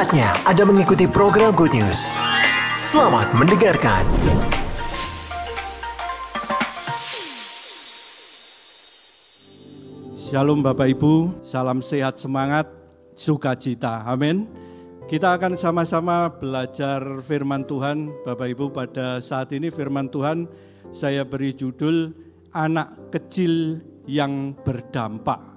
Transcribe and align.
Saatnya 0.00 0.32
Anda 0.48 0.64
mengikuti 0.64 1.04
program 1.04 1.52
Good 1.52 1.76
News. 1.76 2.16
Selamat 2.72 3.36
mendengarkan. 3.36 4.00
Shalom 10.16 10.64
Bapak 10.64 10.88
Ibu, 10.96 11.44
salam 11.44 11.84
sehat 11.84 12.16
semangat, 12.16 12.72
sukacita. 13.12 14.08
Amin. 14.08 14.48
Kita 15.04 15.36
akan 15.36 15.60
sama-sama 15.60 16.32
belajar 16.32 17.04
firman 17.20 17.68
Tuhan. 17.68 18.08
Bapak 18.24 18.56
Ibu 18.56 18.72
pada 18.72 19.20
saat 19.20 19.52
ini 19.52 19.68
firman 19.68 20.08
Tuhan 20.08 20.48
saya 20.96 21.28
beri 21.28 21.52
judul 21.52 22.16
Anak 22.56 23.12
Kecil 23.12 23.84
yang 24.08 24.56
Berdampak. 24.64 25.49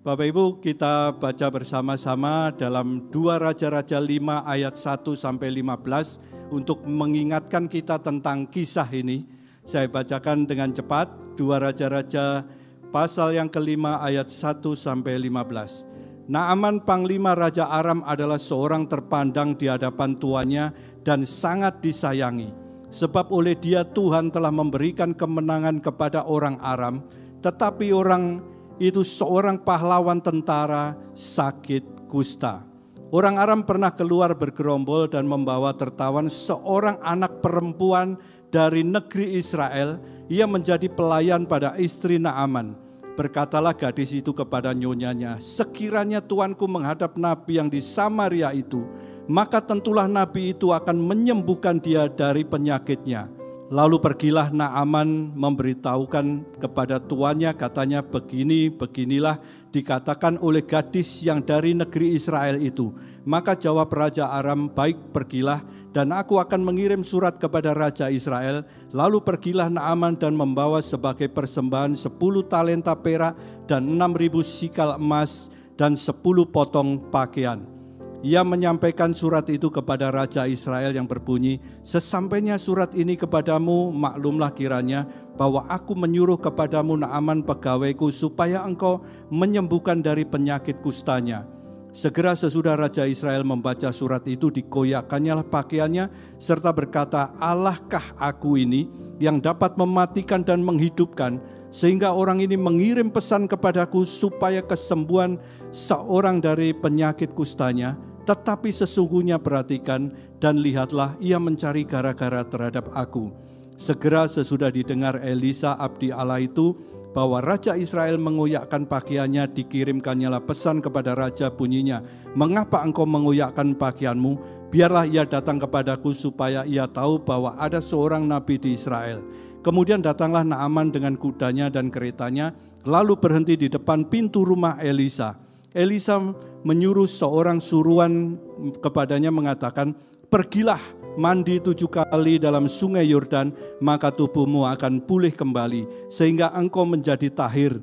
Bapak 0.00 0.32
Ibu 0.32 0.64
kita 0.64 1.12
baca 1.12 1.52
bersama-sama 1.52 2.48
dalam 2.56 3.12
2 3.12 3.36
Raja-Raja 3.36 4.00
5 4.00 4.48
ayat 4.48 4.72
1 4.72 4.96
sampai 5.12 5.52
15 5.52 6.48
untuk 6.56 6.88
mengingatkan 6.88 7.68
kita 7.68 8.00
tentang 8.00 8.48
kisah 8.48 8.88
ini. 8.96 9.28
Saya 9.60 9.92
bacakan 9.92 10.48
dengan 10.48 10.72
cepat 10.72 11.36
2 11.36 11.44
Raja-Raja 11.52 12.48
pasal 12.88 13.36
yang 13.36 13.52
kelima 13.52 14.00
ayat 14.00 14.32
1 14.32 14.72
sampai 14.72 15.20
15. 15.20 16.32
Naaman 16.32 16.80
Panglima 16.80 17.36
Raja 17.36 17.68
Aram 17.68 18.00
adalah 18.00 18.40
seorang 18.40 18.88
terpandang 18.88 19.60
di 19.60 19.68
hadapan 19.68 20.16
tuannya 20.16 20.72
dan 21.04 21.28
sangat 21.28 21.84
disayangi. 21.84 22.48
Sebab 22.88 23.28
oleh 23.28 23.52
dia 23.52 23.84
Tuhan 23.84 24.32
telah 24.32 24.48
memberikan 24.48 25.12
kemenangan 25.12 25.76
kepada 25.84 26.24
orang 26.24 26.56
Aram, 26.64 27.04
tetapi 27.44 27.92
orang 27.92 28.49
itu 28.80 29.04
seorang 29.04 29.60
pahlawan 29.60 30.18
tentara 30.18 30.96
sakit 31.12 32.08
kusta. 32.08 32.64
Orang 33.12 33.36
Aram 33.36 33.62
pernah 33.62 33.92
keluar 33.92 34.32
bergerombol 34.34 35.06
dan 35.10 35.28
membawa 35.28 35.76
tertawan 35.76 36.32
seorang 36.32 36.96
anak 37.04 37.44
perempuan 37.44 38.16
dari 38.48 38.82
negeri 38.82 39.36
Israel. 39.36 40.00
Ia 40.30 40.46
menjadi 40.46 40.86
pelayan 40.86 41.42
pada 41.42 41.74
istri 41.74 42.16
Naaman 42.22 42.90
Berkatalah 43.20 43.76
gadis 43.76 44.16
itu 44.16 44.32
kepada 44.32 44.72
nyonyanya, 44.72 45.36
sekiranya 45.42 46.24
tuanku 46.24 46.64
menghadap 46.64 47.20
nabi 47.20 47.60
yang 47.60 47.68
di 47.68 47.82
Samaria 47.82 48.48
itu, 48.56 48.86
maka 49.28 49.60
tentulah 49.60 50.08
nabi 50.08 50.56
itu 50.56 50.72
akan 50.72 50.96
menyembuhkan 50.96 51.82
dia 51.82 52.08
dari 52.08 52.48
penyakitnya. 52.48 53.39
Lalu 53.70 54.02
pergilah 54.02 54.50
Naaman 54.50 55.30
memberitahukan 55.38 56.58
kepada 56.58 56.98
tuannya 56.98 57.54
katanya 57.54 58.02
begini 58.02 58.66
beginilah 58.66 59.38
dikatakan 59.70 60.42
oleh 60.42 60.66
gadis 60.66 61.22
yang 61.22 61.38
dari 61.38 61.70
negeri 61.78 62.18
Israel 62.18 62.58
itu. 62.58 62.90
Maka 63.22 63.54
jawab 63.54 63.94
Raja 63.94 64.26
Aram, 64.26 64.66
baik 64.74 65.14
pergilah 65.14 65.62
dan 65.94 66.10
aku 66.10 66.42
akan 66.42 66.66
mengirim 66.66 67.06
surat 67.06 67.38
kepada 67.38 67.70
Raja 67.70 68.10
Israel. 68.10 68.66
Lalu 68.90 69.22
pergilah 69.22 69.70
Naaman 69.70 70.18
dan 70.18 70.34
membawa 70.34 70.82
sebagai 70.82 71.30
persembahan 71.30 71.94
sepuluh 71.94 72.42
talenta 72.42 72.98
perak 72.98 73.38
dan 73.70 73.86
enam 73.86 74.18
ribu 74.18 74.42
sikal 74.42 74.98
emas 74.98 75.46
dan 75.78 75.94
sepuluh 75.94 76.42
potong 76.42 76.98
pakaian. 77.14 77.79
Ia 78.20 78.44
menyampaikan 78.44 79.16
surat 79.16 79.48
itu 79.48 79.72
kepada 79.72 80.12
Raja 80.12 80.44
Israel 80.44 80.92
yang 80.92 81.08
berbunyi, 81.08 81.56
Sesampainya 81.80 82.60
surat 82.60 82.92
ini 82.92 83.16
kepadamu, 83.16 83.96
maklumlah 83.96 84.52
kiranya 84.52 85.08
bahwa 85.40 85.64
aku 85.72 85.96
menyuruh 85.96 86.36
kepadamu 86.36 87.00
Naaman 87.00 87.40
pegawaiku 87.40 88.12
supaya 88.12 88.60
engkau 88.60 89.00
menyembuhkan 89.32 90.04
dari 90.04 90.28
penyakit 90.28 90.84
kustanya. 90.84 91.48
Segera 91.96 92.36
sesudah 92.36 92.76
Raja 92.76 93.08
Israel 93.08 93.40
membaca 93.40 93.88
surat 93.88 94.22
itu 94.28 94.52
dikoyakkannya 94.52 95.40
pakaiannya 95.48 96.36
serta 96.36 96.76
berkata, 96.76 97.32
Allahkah 97.40 98.04
aku 98.20 98.60
ini 98.60 98.84
yang 99.16 99.40
dapat 99.40 99.80
mematikan 99.80 100.44
dan 100.44 100.60
menghidupkan 100.60 101.40
sehingga 101.72 102.12
orang 102.12 102.44
ini 102.44 102.58
mengirim 102.58 103.08
pesan 103.08 103.48
kepadaku 103.48 104.04
supaya 104.04 104.60
kesembuhan 104.60 105.40
seorang 105.72 106.42
dari 106.42 106.74
penyakit 106.74 107.32
kustanya 107.32 108.09
tetapi 108.30 108.70
sesungguhnya 108.70 109.42
perhatikan 109.42 110.14
dan 110.38 110.62
lihatlah 110.62 111.18
ia 111.18 111.42
mencari 111.42 111.82
gara-gara 111.82 112.46
terhadap 112.46 112.86
aku. 112.94 113.34
Segera 113.74 114.30
sesudah 114.30 114.70
didengar 114.70 115.18
Elisa 115.18 115.74
abdi 115.74 116.14
Allah 116.14 116.38
itu 116.38 116.78
bahwa 117.10 117.42
Raja 117.42 117.74
Israel 117.74 118.22
mengoyakkan 118.22 118.86
pakaiannya 118.86 119.50
dikirimkannya 119.50 120.30
pesan 120.46 120.78
kepada 120.78 121.18
Raja 121.18 121.50
bunyinya, 121.50 122.06
mengapa 122.38 122.86
engkau 122.86 123.02
mengoyakkan 123.02 123.74
pakaianmu? 123.74 124.62
Biarlah 124.70 125.10
ia 125.10 125.26
datang 125.26 125.58
kepadaku 125.58 126.14
supaya 126.14 126.62
ia 126.62 126.86
tahu 126.86 127.18
bahwa 127.26 127.58
ada 127.58 127.82
seorang 127.82 128.22
nabi 128.22 128.62
di 128.62 128.78
Israel. 128.78 129.26
Kemudian 129.66 129.98
datanglah 129.98 130.46
Naaman 130.46 130.94
dengan 130.94 131.18
kudanya 131.18 131.66
dan 131.66 131.90
keretanya, 131.90 132.54
lalu 132.86 133.18
berhenti 133.18 133.58
di 133.58 133.66
depan 133.66 134.06
pintu 134.06 134.46
rumah 134.46 134.78
Elisa. 134.78 135.49
Elisa 135.70 136.18
menyuruh 136.66 137.06
seorang 137.06 137.62
suruhan 137.62 138.34
kepadanya 138.82 139.30
mengatakan, 139.30 139.94
pergilah 140.26 140.80
mandi 141.14 141.62
tujuh 141.62 141.86
kali 141.86 142.42
dalam 142.42 142.66
sungai 142.66 143.06
Yordan, 143.06 143.54
maka 143.78 144.10
tubuhmu 144.10 144.66
akan 144.66 145.02
pulih 145.02 145.30
kembali, 145.30 146.10
sehingga 146.10 146.50
engkau 146.54 146.82
menjadi 146.82 147.30
tahir. 147.30 147.78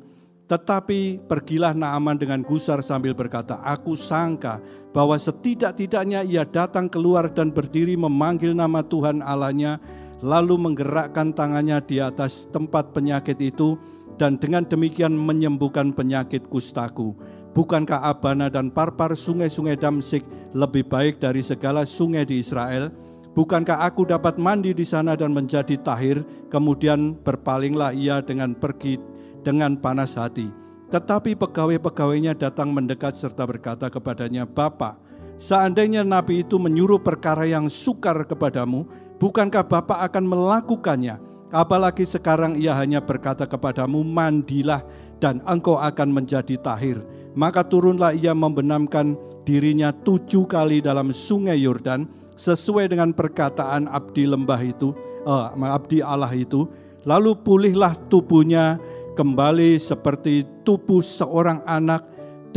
Tetapi 0.48 1.28
pergilah 1.28 1.76
Naaman 1.76 2.16
dengan 2.16 2.40
gusar 2.40 2.80
sambil 2.80 3.12
berkata, 3.12 3.60
Aku 3.68 4.00
sangka 4.00 4.64
bahwa 4.96 5.20
setidak-tidaknya 5.20 6.24
ia 6.24 6.48
datang 6.48 6.88
keluar 6.88 7.28
dan 7.28 7.52
berdiri 7.52 8.00
memanggil 8.00 8.56
nama 8.56 8.80
Tuhan 8.80 9.20
Allahnya, 9.20 9.76
lalu 10.24 10.56
menggerakkan 10.56 11.36
tangannya 11.36 11.84
di 11.84 12.00
atas 12.00 12.48
tempat 12.48 12.96
penyakit 12.96 13.36
itu, 13.44 13.76
dan 14.18 14.40
dengan 14.40 14.66
demikian 14.66 15.14
menyembuhkan 15.14 15.94
penyakit 15.94 16.48
kustaku. 16.50 17.14
Bukankah 17.58 18.06
Abana 18.06 18.54
dan 18.54 18.70
Parpar 18.70 19.18
sungai-sungai 19.18 19.82
Damsik 19.82 20.22
lebih 20.54 20.86
baik 20.86 21.18
dari 21.18 21.42
segala 21.42 21.90
sungai 21.90 22.22
di 22.22 22.38
Israel?' 22.38 22.94
Bukankah 23.38 23.86
aku 23.86 24.10
dapat 24.10 24.42
mandi 24.42 24.74
di 24.74 24.82
sana 24.82 25.14
dan 25.14 25.30
menjadi 25.30 25.78
tahir? 25.78 26.26
Kemudian 26.50 27.14
berpalinglah 27.22 27.94
ia 27.94 28.18
dengan 28.18 28.58
pergi 28.58 28.98
dengan 29.46 29.78
panas 29.78 30.18
hati. 30.18 30.50
Tetapi 30.90 31.38
pegawai-pegawainya 31.38 32.34
datang 32.34 32.74
mendekat 32.74 33.14
serta 33.14 33.46
berkata 33.46 33.94
kepadanya, 33.94 34.50
Bapak, 34.50 34.98
seandainya 35.38 36.02
Nabi 36.02 36.42
itu 36.42 36.58
menyuruh 36.58 36.98
perkara 36.98 37.46
yang 37.46 37.70
sukar 37.70 38.26
kepadamu, 38.26 38.90
bukankah 39.22 39.70
Bapak 39.70 40.02
akan 40.10 40.26
melakukannya? 40.26 41.22
Apalagi 41.54 42.10
sekarang 42.10 42.58
ia 42.58 42.74
hanya 42.74 43.06
berkata 43.06 43.46
kepadamu, 43.46 44.02
mandilah 44.02 44.82
dan 45.22 45.46
engkau 45.46 45.78
akan 45.78 46.10
menjadi 46.10 46.58
tahir. 46.58 47.06
Maka 47.38 47.62
turunlah 47.62 48.18
ia 48.18 48.34
membenamkan 48.34 49.14
dirinya 49.46 49.94
tujuh 49.94 50.50
kali 50.50 50.82
dalam 50.82 51.14
sungai 51.14 51.62
Yordan, 51.62 52.10
sesuai 52.34 52.90
dengan 52.90 53.14
perkataan 53.14 53.86
abdi 53.86 54.26
lembah 54.26 54.62
itu, 54.66 54.98
uh, 55.22 55.54
abdi 55.54 56.02
Allah 56.02 56.34
itu, 56.34 56.66
lalu 57.06 57.38
pulihlah 57.38 57.94
tubuhnya 58.10 58.82
kembali 59.14 59.78
seperti 59.78 60.50
tubuh 60.66 61.06
seorang 61.06 61.62
anak 61.70 62.02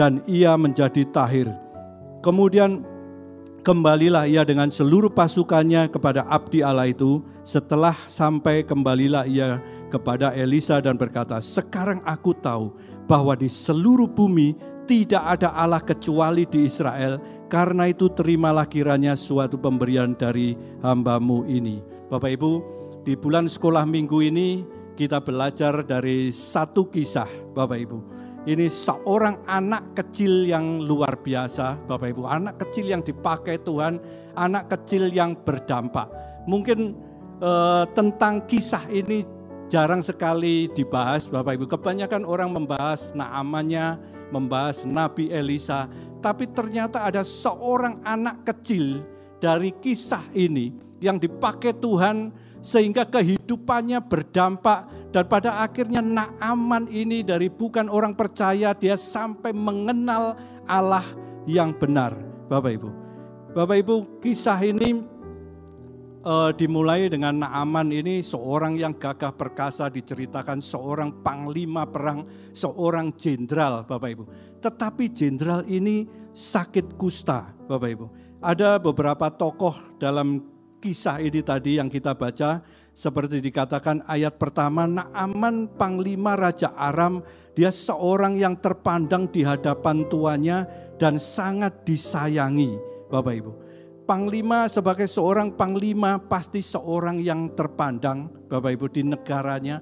dan 0.01 0.25
ia 0.25 0.57
menjadi 0.57 1.05
tahir. 1.13 1.53
Kemudian 2.25 2.81
kembalilah 3.61 4.25
ia 4.25 4.49
dengan 4.49 4.73
seluruh 4.73 5.13
pasukannya 5.13 5.93
kepada 5.93 6.25
abdi 6.25 6.65
Allah 6.65 6.89
itu. 6.89 7.21
Setelah 7.45 7.97
sampai 8.09 8.65
kembalilah 8.65 9.25
ia 9.25 9.61
kepada 9.89 10.33
Elisa 10.37 10.81
dan 10.85 11.01
berkata, 11.01 11.41
"Sekarang 11.41 12.05
aku 12.05 12.37
tahu 12.37 12.77
bahwa 13.09 13.35
di 13.35 13.49
seluruh 13.49 14.07
bumi 14.07 14.70
tidak 14.91 15.23
ada 15.39 15.55
Allah 15.55 15.79
kecuali 15.79 16.43
di 16.51 16.67
Israel, 16.67 17.47
karena 17.47 17.87
itu 17.87 18.11
terimalah 18.11 18.67
kiranya 18.67 19.15
suatu 19.15 19.55
pemberian 19.55 20.19
dari 20.19 20.59
hambamu 20.83 21.47
ini. 21.47 21.79
Bapak 22.11 22.35
Ibu, 22.35 22.53
di 23.07 23.15
bulan 23.15 23.47
sekolah 23.47 23.87
minggu 23.87 24.19
ini 24.19 24.67
kita 24.99 25.23
belajar 25.23 25.87
dari 25.87 26.35
satu 26.35 26.91
kisah 26.91 27.31
Bapak 27.55 27.79
Ibu. 27.79 27.99
Ini 28.51 28.67
seorang 28.67 29.47
anak 29.47 29.95
kecil 29.95 30.43
yang 30.51 30.83
luar 30.83 31.23
biasa 31.23 31.87
Bapak 31.87 32.11
Ibu. 32.11 32.27
Anak 32.27 32.59
kecil 32.67 32.91
yang 32.91 33.07
dipakai 33.07 33.63
Tuhan, 33.63 34.03
anak 34.35 34.75
kecil 34.75 35.07
yang 35.15 35.39
berdampak. 35.39 36.11
Mungkin 36.51 36.99
eh, 37.39 37.85
tentang 37.95 38.43
kisah 38.51 38.91
ini 38.91 39.23
jarang 39.71 40.03
sekali 40.03 40.67
dibahas 40.67 41.31
Bapak 41.31 41.63
Ibu. 41.63 41.71
Kebanyakan 41.71 42.27
orang 42.27 42.51
membahas 42.51 43.15
naamannya, 43.15 44.19
membahas 44.31 44.87
Nabi 44.87 45.29
Elisa, 45.29 45.91
tapi 46.23 46.49
ternyata 46.51 47.05
ada 47.07 47.23
seorang 47.23 48.03
anak 48.03 48.47
kecil 48.47 49.03
dari 49.43 49.75
kisah 49.77 50.23
ini 50.33 50.73
yang 51.01 51.17
dipakai 51.19 51.75
Tuhan 51.77 52.31
sehingga 52.61 53.09
kehidupannya 53.09 54.05
berdampak 54.05 55.11
dan 55.11 55.25
pada 55.27 55.65
akhirnya 55.65 56.05
Naaman 56.05 56.87
ini 56.93 57.25
dari 57.25 57.49
bukan 57.49 57.89
orang 57.89 58.13
percaya 58.13 58.77
dia 58.77 58.95
sampai 59.01 59.51
mengenal 59.51 60.37
Allah 60.69 61.05
yang 61.49 61.73
benar. 61.73 62.15
Bapak 62.47 62.77
Ibu, 62.77 62.91
Bapak 63.57 63.77
Ibu, 63.81 63.97
kisah 64.21 64.61
ini 64.61 65.03
uh, 66.25 66.51
dimulai 66.53 67.09
dengan 67.09 67.45
Naaman 67.45 67.93
ini 67.93 68.21
seorang 68.21 68.77
yang 68.77 68.97
gagah 68.97 69.33
perkasa 69.33 69.89
diceritakan 69.89 70.61
seorang 70.61 71.25
panglima 71.25 71.89
perang, 71.89 72.25
seorang 72.53 73.15
jenderal 73.17 73.85
Bapak 73.89 74.11
Ibu. 74.13 74.25
Tetapi 74.61 75.05
jenderal 75.13 75.65
ini 75.69 76.05
sakit 76.33 76.97
kusta 76.97 77.53
Bapak 77.67 77.89
Ibu. 77.89 78.07
Ada 78.41 78.81
beberapa 78.81 79.29
tokoh 79.29 80.01
dalam 80.01 80.41
kisah 80.81 81.21
ini 81.21 81.45
tadi 81.45 81.77
yang 81.77 81.93
kita 81.93 82.17
baca 82.17 82.65
seperti 82.97 83.45
dikatakan 83.45 84.01
ayat 84.09 84.41
pertama 84.41 84.89
Naaman 84.89 85.69
panglima 85.77 86.35
raja 86.41 86.73
Aram 86.73 87.21
dia 87.53 87.69
seorang 87.69 88.41
yang 88.41 88.57
terpandang 88.57 89.29
di 89.29 89.45
hadapan 89.45 90.09
tuannya 90.09 90.65
dan 90.97 91.21
sangat 91.21 91.85
disayangi 91.85 92.81
Bapak 93.13 93.35
Ibu 93.37 93.70
panglima 94.11 94.67
sebagai 94.67 95.07
seorang 95.07 95.55
panglima 95.55 96.19
pasti 96.19 96.59
seorang 96.59 97.23
yang 97.23 97.55
terpandang. 97.55 98.27
Bapak 98.51 98.75
Ibu 98.75 98.91
di 98.91 99.07
negaranya 99.07 99.79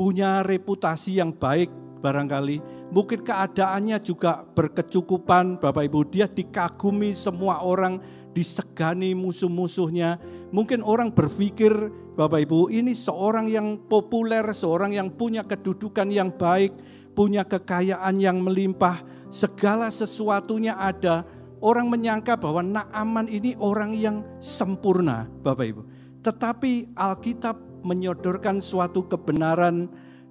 punya 0.00 0.40
reputasi 0.40 1.20
yang 1.20 1.36
baik 1.36 1.68
barangkali. 2.00 2.88
Mungkin 2.88 3.20
keadaannya 3.20 4.00
juga 4.00 4.48
berkecukupan 4.48 5.60
Bapak 5.60 5.92
Ibu. 5.92 6.08
Dia 6.08 6.24
dikagumi 6.24 7.12
semua 7.12 7.60
orang 7.60 8.00
disegani 8.32 9.12
musuh-musuhnya. 9.12 10.16
Mungkin 10.56 10.80
orang 10.80 11.12
berpikir 11.12 11.76
Bapak 12.16 12.48
Ibu 12.48 12.72
ini 12.72 12.96
seorang 12.96 13.44
yang 13.44 13.76
populer 13.92 14.56
seorang 14.56 14.96
yang 14.96 15.12
punya 15.12 15.44
kedudukan 15.44 16.08
yang 16.08 16.32
baik 16.32 16.72
punya 17.12 17.44
kekayaan 17.44 18.16
yang 18.16 18.40
melimpah. 18.40 19.04
Segala 19.28 19.92
sesuatunya 19.92 20.80
ada 20.80 21.28
orang 21.60 21.88
menyangka 21.88 22.36
bahwa 22.36 22.64
Naaman 22.64 23.28
ini 23.28 23.56
orang 23.60 23.92
yang 23.96 24.24
sempurna, 24.42 25.28
Bapak 25.40 25.66
Ibu. 25.66 25.82
Tetapi 26.20 26.96
Alkitab 26.96 27.56
menyodorkan 27.86 28.58
suatu 28.58 29.06
kebenaran 29.06 29.86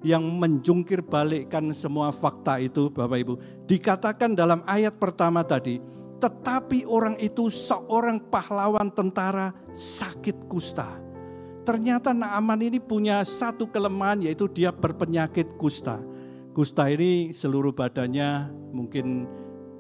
yang 0.06 0.22
menjungkir 0.22 1.02
balikkan 1.02 1.72
semua 1.72 2.12
fakta 2.14 2.62
itu, 2.62 2.92
Bapak 2.92 3.18
Ibu. 3.18 3.34
Dikatakan 3.66 4.38
dalam 4.38 4.62
ayat 4.70 5.00
pertama 5.02 5.42
tadi, 5.42 5.82
tetapi 6.20 6.88
orang 6.88 7.18
itu 7.20 7.50
seorang 7.50 8.22
pahlawan 8.30 8.92
tentara 8.92 9.52
sakit 9.74 10.46
kusta. 10.46 10.88
Ternyata 11.66 12.14
Naaman 12.14 12.62
ini 12.62 12.78
punya 12.78 13.26
satu 13.26 13.66
kelemahan 13.66 14.22
yaitu 14.22 14.46
dia 14.46 14.70
berpenyakit 14.70 15.58
kusta. 15.58 15.98
Kusta 16.54 16.88
ini 16.88 17.34
seluruh 17.34 17.74
badannya 17.74 18.54
mungkin 18.70 19.26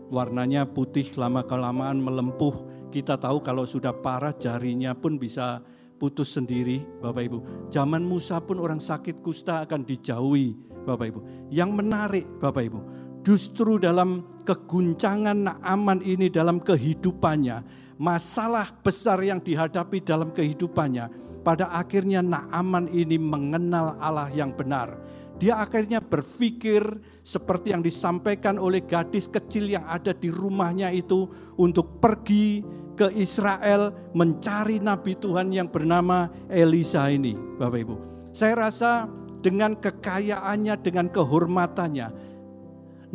warnanya 0.10 0.68
putih 0.70 1.06
lama-kelamaan 1.16 1.98
melempuh. 2.02 2.66
Kita 2.94 3.20
tahu 3.20 3.44
kalau 3.44 3.68
sudah 3.68 3.92
parah 3.92 4.32
jarinya 4.32 4.96
pun 4.96 5.20
bisa 5.20 5.60
putus 5.96 6.36
sendiri 6.36 6.84
Bapak 7.00 7.24
Ibu. 7.28 7.40
Zaman 7.72 8.04
Musa 8.04 8.40
pun 8.44 8.60
orang 8.60 8.80
sakit 8.80 9.20
kusta 9.24 9.64
akan 9.64 9.84
dijauhi 9.84 10.56
Bapak 10.86 11.06
Ibu. 11.12 11.20
Yang 11.52 11.70
menarik 11.76 12.26
Bapak 12.40 12.64
Ibu, 12.68 12.80
justru 13.26 13.82
dalam 13.82 14.40
keguncangan 14.46 15.36
Naaman 15.36 16.00
ini 16.06 16.30
dalam 16.30 16.62
kehidupannya, 16.62 17.64
masalah 17.98 18.70
besar 18.84 19.20
yang 19.24 19.42
dihadapi 19.42 20.04
dalam 20.04 20.30
kehidupannya, 20.32 21.10
pada 21.42 21.74
akhirnya 21.74 22.22
Naaman 22.22 22.90
ini 22.90 23.18
mengenal 23.18 23.98
Allah 23.98 24.30
yang 24.34 24.54
benar 24.54 24.98
dia 25.36 25.60
akhirnya 25.60 26.00
berpikir 26.00 26.82
seperti 27.20 27.76
yang 27.76 27.84
disampaikan 27.84 28.56
oleh 28.56 28.84
gadis 28.84 29.28
kecil 29.28 29.68
yang 29.68 29.84
ada 29.84 30.16
di 30.16 30.32
rumahnya 30.32 30.94
itu 30.96 31.28
untuk 31.60 32.00
pergi 32.00 32.64
ke 32.96 33.12
Israel 33.20 33.92
mencari 34.16 34.80
nabi 34.80 35.20
Tuhan 35.20 35.52
yang 35.52 35.68
bernama 35.68 36.32
Elisa 36.48 37.12
ini, 37.12 37.36
Bapak 37.36 37.80
Ibu. 37.84 37.96
Saya 38.32 38.68
rasa 38.68 39.12
dengan 39.44 39.76
kekayaannya, 39.76 40.76
dengan 40.80 41.12
kehormatannya, 41.12 42.36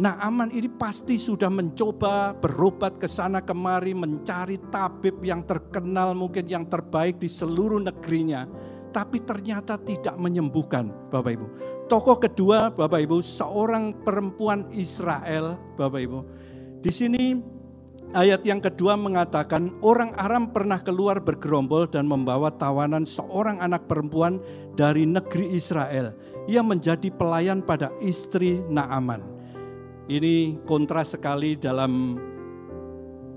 Naaman 0.01 0.49
ini 0.55 0.71
pasti 0.71 1.21
sudah 1.21 1.53
mencoba 1.53 2.33
berobat 2.33 2.97
ke 2.97 3.05
sana 3.05 3.45
kemari 3.45 3.93
mencari 3.93 4.57
tabib 4.73 5.21
yang 5.21 5.45
terkenal 5.45 6.17
mungkin 6.17 6.49
yang 6.49 6.65
terbaik 6.65 7.21
di 7.21 7.29
seluruh 7.29 7.85
negerinya 7.85 8.49
tapi 8.91 9.23
ternyata 9.23 9.79
tidak 9.79 10.19
menyembuhkan 10.19 10.91
Bapak 11.09 11.33
Ibu. 11.35 11.47
Tokoh 11.87 12.19
kedua 12.19 12.71
Bapak 12.71 13.01
Ibu, 13.03 13.23
seorang 13.23 14.05
perempuan 14.05 14.67
Israel 14.75 15.59
Bapak 15.79 16.01
Ibu. 16.03 16.21
Di 16.83 16.91
sini 16.91 17.39
ayat 18.15 18.43
yang 18.43 18.59
kedua 18.59 18.99
mengatakan 18.99 19.79
orang 19.83 20.15
Aram 20.19 20.51
pernah 20.51 20.83
keluar 20.83 21.23
bergerombol 21.23 21.87
dan 21.87 22.11
membawa 22.11 22.51
tawanan 22.51 23.07
seorang 23.07 23.63
anak 23.63 23.87
perempuan 23.87 24.43
dari 24.75 25.07
negeri 25.07 25.55
Israel. 25.55 26.15
Ia 26.51 26.63
menjadi 26.67 27.11
pelayan 27.15 27.63
pada 27.63 27.95
istri 28.03 28.59
Naaman. 28.67 29.23
Ini 30.11 30.59
kontras 30.67 31.15
sekali 31.15 31.55
dalam 31.55 32.19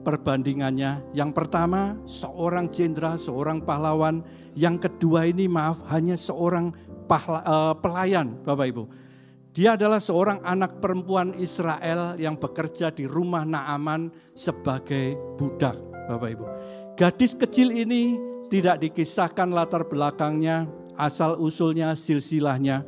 perbandingannya. 0.04 1.16
Yang 1.16 1.32
pertama, 1.32 1.96
seorang 2.04 2.74
jenderal, 2.74 3.16
seorang 3.16 3.64
pahlawan 3.64 4.22
yang 4.54 4.78
kedua 4.78 5.26
ini 5.30 5.50
maaf 5.50 5.82
hanya 5.90 6.18
seorang 6.18 6.74
pahla, 7.10 7.42
uh, 7.44 7.74
pelayan 7.78 8.38
Bapak 8.46 8.68
Ibu. 8.70 8.84
Dia 9.54 9.78
adalah 9.78 10.02
seorang 10.02 10.42
anak 10.42 10.82
perempuan 10.82 11.38
Israel 11.38 12.18
yang 12.18 12.42
bekerja 12.42 12.90
di 12.90 13.06
rumah 13.06 13.46
Naaman 13.46 14.10
sebagai 14.34 15.14
budak 15.38 15.78
Bapak 16.10 16.30
Ibu. 16.34 16.46
Gadis 16.98 17.38
kecil 17.38 17.70
ini 17.70 18.18
tidak 18.50 18.82
dikisahkan 18.82 19.54
latar 19.54 19.86
belakangnya, 19.86 20.66
asal 20.98 21.38
usulnya, 21.38 21.94
silsilahnya. 21.94 22.82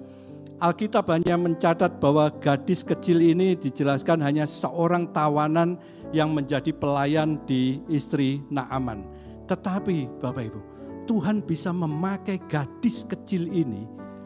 Alkitab 0.57 1.05
hanya 1.11 1.37
mencatat 1.37 2.01
bahwa 2.01 2.31
gadis 2.31 2.81
kecil 2.81 3.21
ini 3.21 3.53
dijelaskan 3.59 4.23
hanya 4.23 4.49
seorang 4.49 5.11
tawanan 5.11 5.77
yang 6.15 6.31
menjadi 6.31 6.71
pelayan 6.73 7.37
di 7.45 7.83
istri 7.91 8.41
Naaman. 8.49 9.05
Tetapi 9.45 10.17
Bapak 10.17 10.43
Ibu, 10.49 10.61
Tuhan 11.05 11.45
bisa 11.45 11.69
memakai 11.69 12.41
gadis 12.49 13.05
kecil 13.05 13.45
ini 13.49 13.85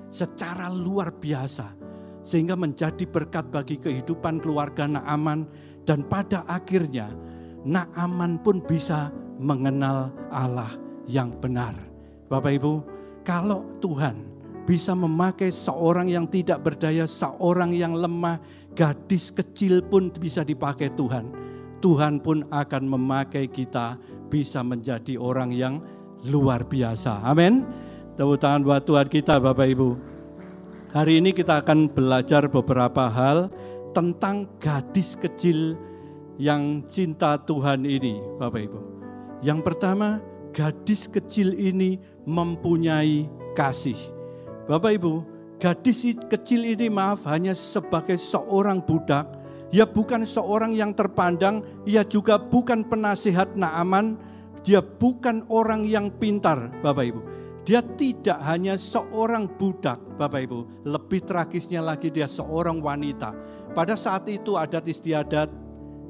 secara 0.10 0.72
luar 0.72 1.14
biasa 1.14 1.76
sehingga 2.24 2.56
menjadi 2.56 3.06
berkat 3.08 3.52
bagi 3.52 3.80
kehidupan 3.80 4.40
keluarga 4.44 4.88
Naaman 4.88 5.48
dan 5.84 6.04
pada 6.08 6.44
akhirnya 6.48 7.12
Naaman 7.68 8.40
pun 8.40 8.64
bisa 8.64 9.12
mengenal 9.40 10.12
Allah 10.32 10.72
yang 11.08 11.36
benar. 11.40 11.76
Bapak 12.32 12.52
Ibu, 12.56 12.74
kalau 13.24 13.68
Tuhan 13.84 14.30
bisa 14.64 14.94
memakai 14.94 15.50
seorang 15.50 16.08
yang 16.08 16.30
tidak 16.30 16.62
berdaya, 16.62 17.10
seorang 17.10 17.74
yang 17.74 17.98
lemah, 17.98 18.38
gadis 18.78 19.34
kecil 19.34 19.82
pun 19.82 20.14
bisa 20.14 20.46
dipakai 20.46 20.94
Tuhan. 20.94 21.34
Tuhan 21.80 22.20
pun 22.22 22.46
akan 22.52 22.84
memakai 22.86 23.50
kita 23.50 23.98
bisa 24.30 24.62
menjadi 24.62 25.18
orang 25.18 25.50
yang 25.50 25.82
luar 26.28 26.68
biasa. 26.68 27.24
Amin. 27.24 27.64
Tepuk 28.20 28.36
tangan 28.36 28.66
buat 28.68 28.84
Tuhan 28.84 29.08
kita 29.08 29.40
Bapak 29.40 29.68
Ibu. 29.72 29.90
Hari 30.92 31.24
ini 31.24 31.32
kita 31.32 31.64
akan 31.64 31.88
belajar 31.88 32.50
beberapa 32.52 33.08
hal 33.08 33.48
tentang 33.96 34.50
gadis 34.60 35.16
kecil 35.16 35.78
yang 36.36 36.84
cinta 36.90 37.40
Tuhan 37.40 37.88
ini 37.88 38.20
Bapak 38.36 38.62
Ibu. 38.68 38.80
Yang 39.40 39.60
pertama, 39.64 40.20
gadis 40.52 41.08
kecil 41.08 41.56
ini 41.56 42.02
mempunyai 42.28 43.30
kasih. 43.56 43.96
Bapak 44.68 45.00
Ibu, 45.00 45.14
gadis 45.62 46.04
kecil 46.28 46.68
ini 46.68 46.92
maaf 46.92 47.24
hanya 47.30 47.56
sebagai 47.56 48.20
seorang 48.20 48.84
budak, 48.84 49.32
ia 49.72 49.88
bukan 49.88 50.28
seorang 50.28 50.76
yang 50.76 50.92
terpandang, 50.92 51.64
ia 51.88 52.04
juga 52.04 52.36
bukan 52.36 52.84
penasihat 52.84 53.56
Naaman, 53.56 54.20
dia 54.64 54.84
bukan 54.84 55.48
orang 55.48 55.88
yang 55.88 56.12
pintar, 56.12 56.72
Bapak 56.84 57.06
Ibu. 57.06 57.22
Dia 57.68 57.86
tidak 57.86 58.40
hanya 58.50 58.80
seorang 58.80 59.46
budak, 59.46 60.02
Bapak 60.18 60.42
Ibu. 60.50 60.90
Lebih 60.90 61.22
tragisnya 61.22 61.86
lagi 61.86 62.10
dia 62.10 62.26
seorang 62.26 62.82
wanita. 62.82 63.36
Pada 63.78 63.94
saat 63.94 64.26
itu 64.26 64.58
adat 64.58 64.90
istiadat 64.90 65.54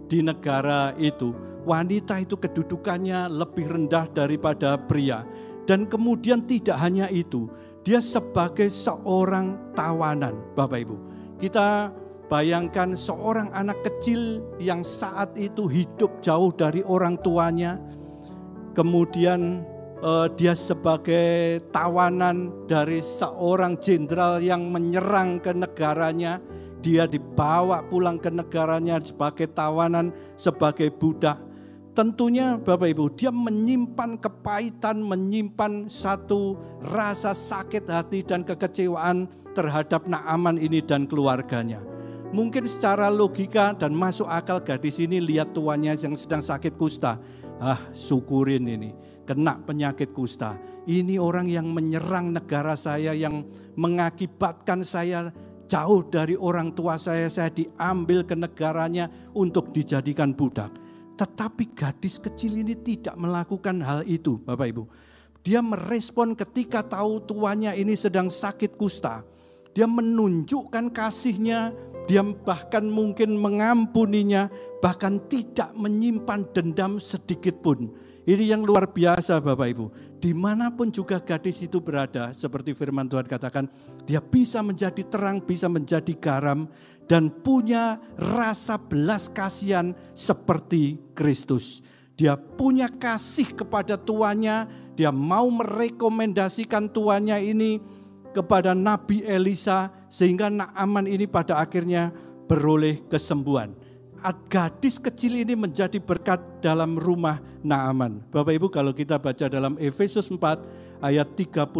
di 0.08 0.24
negara 0.24 0.96
itu, 0.96 1.36
wanita 1.68 2.24
itu 2.24 2.40
kedudukannya 2.40 3.28
lebih 3.28 3.70
rendah 3.70 4.08
daripada 4.08 4.80
pria. 4.80 5.28
Dan 5.68 5.86
kemudian 5.86 6.48
tidak 6.48 6.80
hanya 6.82 7.12
itu, 7.12 7.52
dia 7.86 8.02
sebagai 8.02 8.72
seorang 8.72 9.76
tawanan, 9.76 10.56
Bapak 10.58 10.80
Ibu. 10.82 10.98
Kita 11.38 11.92
bayangkan 12.32 12.96
seorang 12.96 13.52
anak 13.52 13.84
kecil 13.84 14.42
yang 14.62 14.86
saat 14.86 15.36
itu 15.36 15.66
hidup 15.70 16.24
jauh 16.24 16.50
dari 16.56 16.82
orang 16.88 17.20
tuanya, 17.20 17.78
kemudian 18.80 19.68
uh, 20.00 20.32
dia 20.40 20.56
sebagai 20.56 21.60
tawanan 21.68 22.64
dari 22.64 23.04
seorang 23.04 23.76
jenderal 23.76 24.40
yang 24.40 24.72
menyerang 24.72 25.44
ke 25.44 25.52
negaranya, 25.52 26.40
dia 26.80 27.04
dibawa 27.04 27.84
pulang 27.84 28.16
ke 28.16 28.32
negaranya 28.32 29.04
sebagai 29.04 29.52
tawanan, 29.52 30.16
sebagai 30.40 30.96
budak. 30.96 31.36
Tentunya 31.92 32.56
Bapak 32.56 32.96
Ibu, 32.96 33.12
dia 33.20 33.28
menyimpan 33.28 34.16
kepahitan, 34.24 35.04
menyimpan 35.04 35.92
satu 35.92 36.56
rasa 36.80 37.36
sakit 37.36 37.84
hati 37.92 38.24
dan 38.24 38.48
kekecewaan 38.48 39.28
terhadap 39.52 40.08
Naaman 40.08 40.56
ini 40.56 40.80
dan 40.80 41.04
keluarganya. 41.04 41.84
Mungkin 42.30 42.70
secara 42.70 43.12
logika 43.12 43.76
dan 43.76 43.92
masuk 43.92 44.30
akal 44.30 44.62
gadis 44.62 45.02
ini 45.02 45.20
lihat 45.20 45.52
tuannya 45.52 45.98
yang 45.98 46.16
sedang 46.16 46.40
sakit 46.46 46.78
kusta. 46.80 47.20
Ah, 47.60 47.92
syukurin 47.92 48.64
ini, 48.66 48.96
kena 49.28 49.60
penyakit 49.60 50.16
kusta. 50.16 50.56
Ini 50.88 51.20
orang 51.20 51.52
yang 51.52 51.68
menyerang 51.70 52.32
negara 52.32 52.74
saya, 52.80 53.12
yang 53.12 53.46
mengakibatkan 53.76 54.88
saya 54.88 55.30
jauh 55.68 56.08
dari 56.08 56.40
orang 56.40 56.72
tua 56.74 56.96
saya, 56.96 57.28
saya 57.28 57.52
diambil 57.52 58.24
ke 58.26 58.34
negaranya 58.34 59.12
untuk 59.36 59.76
dijadikan 59.76 60.34
budak 60.34 60.72
tetapi 61.20 61.76
gadis 61.76 62.16
kecil 62.16 62.64
ini 62.64 62.80
tidak 62.80 63.20
melakukan 63.20 63.84
hal 63.84 64.08
itu, 64.08 64.40
Bapak 64.40 64.72
Ibu. 64.72 64.84
Dia 65.44 65.60
merespon 65.60 66.32
ketika 66.32 66.80
tahu 66.80 67.20
tuannya 67.20 67.76
ini 67.76 67.92
sedang 68.00 68.32
sakit 68.32 68.80
kusta. 68.80 69.28
Dia 69.76 69.84
menunjukkan 69.84 70.96
kasihnya, 70.96 71.76
dia 72.10 72.26
bahkan 72.26 72.90
mungkin 72.90 73.38
mengampuninya, 73.38 74.50
bahkan 74.82 75.22
tidak 75.30 75.70
menyimpan 75.78 76.42
dendam 76.58 76.98
sedikit 76.98 77.62
pun. 77.62 77.94
Ini 78.26 78.58
yang 78.58 78.66
luar 78.66 78.90
biasa 78.90 79.38
Bapak 79.38 79.68
Ibu. 79.70 79.86
Di 80.18 80.34
mana 80.34 80.74
pun 80.74 80.90
juga 80.90 81.22
gadis 81.22 81.62
itu 81.62 81.78
berada, 81.78 82.34
seperti 82.34 82.74
firman 82.74 83.06
Tuhan 83.06 83.30
katakan, 83.30 83.70
dia 84.10 84.26
bisa 84.26 84.66
menjadi 84.66 85.06
terang, 85.06 85.38
bisa 85.38 85.70
menjadi 85.70 86.12
garam, 86.18 86.66
dan 87.06 87.30
punya 87.30 88.02
rasa 88.18 88.82
belas 88.82 89.30
kasihan 89.30 89.94
seperti 90.18 90.98
Kristus. 91.14 91.86
Dia 92.18 92.36
punya 92.36 92.90
kasih 92.90 93.54
kepada 93.54 93.96
tuannya, 93.96 94.66
dia 94.98 95.14
mau 95.14 95.48
merekomendasikan 95.48 96.92
tuannya 96.92 97.38
ini 97.40 97.80
kepada 98.32 98.78
Nabi 98.78 99.26
Elisa 99.26 99.90
sehingga 100.08 100.48
Naaman 100.52 101.10
ini 101.10 101.26
pada 101.26 101.58
akhirnya 101.60 102.14
beroleh 102.50 103.02
kesembuhan. 103.08 103.74
Gadis 104.52 105.00
kecil 105.00 105.40
ini 105.40 105.56
menjadi 105.56 105.96
berkat 105.98 106.44
dalam 106.60 107.00
rumah 107.00 107.40
Naaman. 107.64 108.20
Bapak 108.30 108.52
Ibu 108.52 108.68
kalau 108.68 108.92
kita 108.92 109.16
baca 109.16 109.48
dalam 109.48 109.80
Efesus 109.80 110.28
4 110.28 111.00
ayat 111.00 111.28
31 111.40 111.72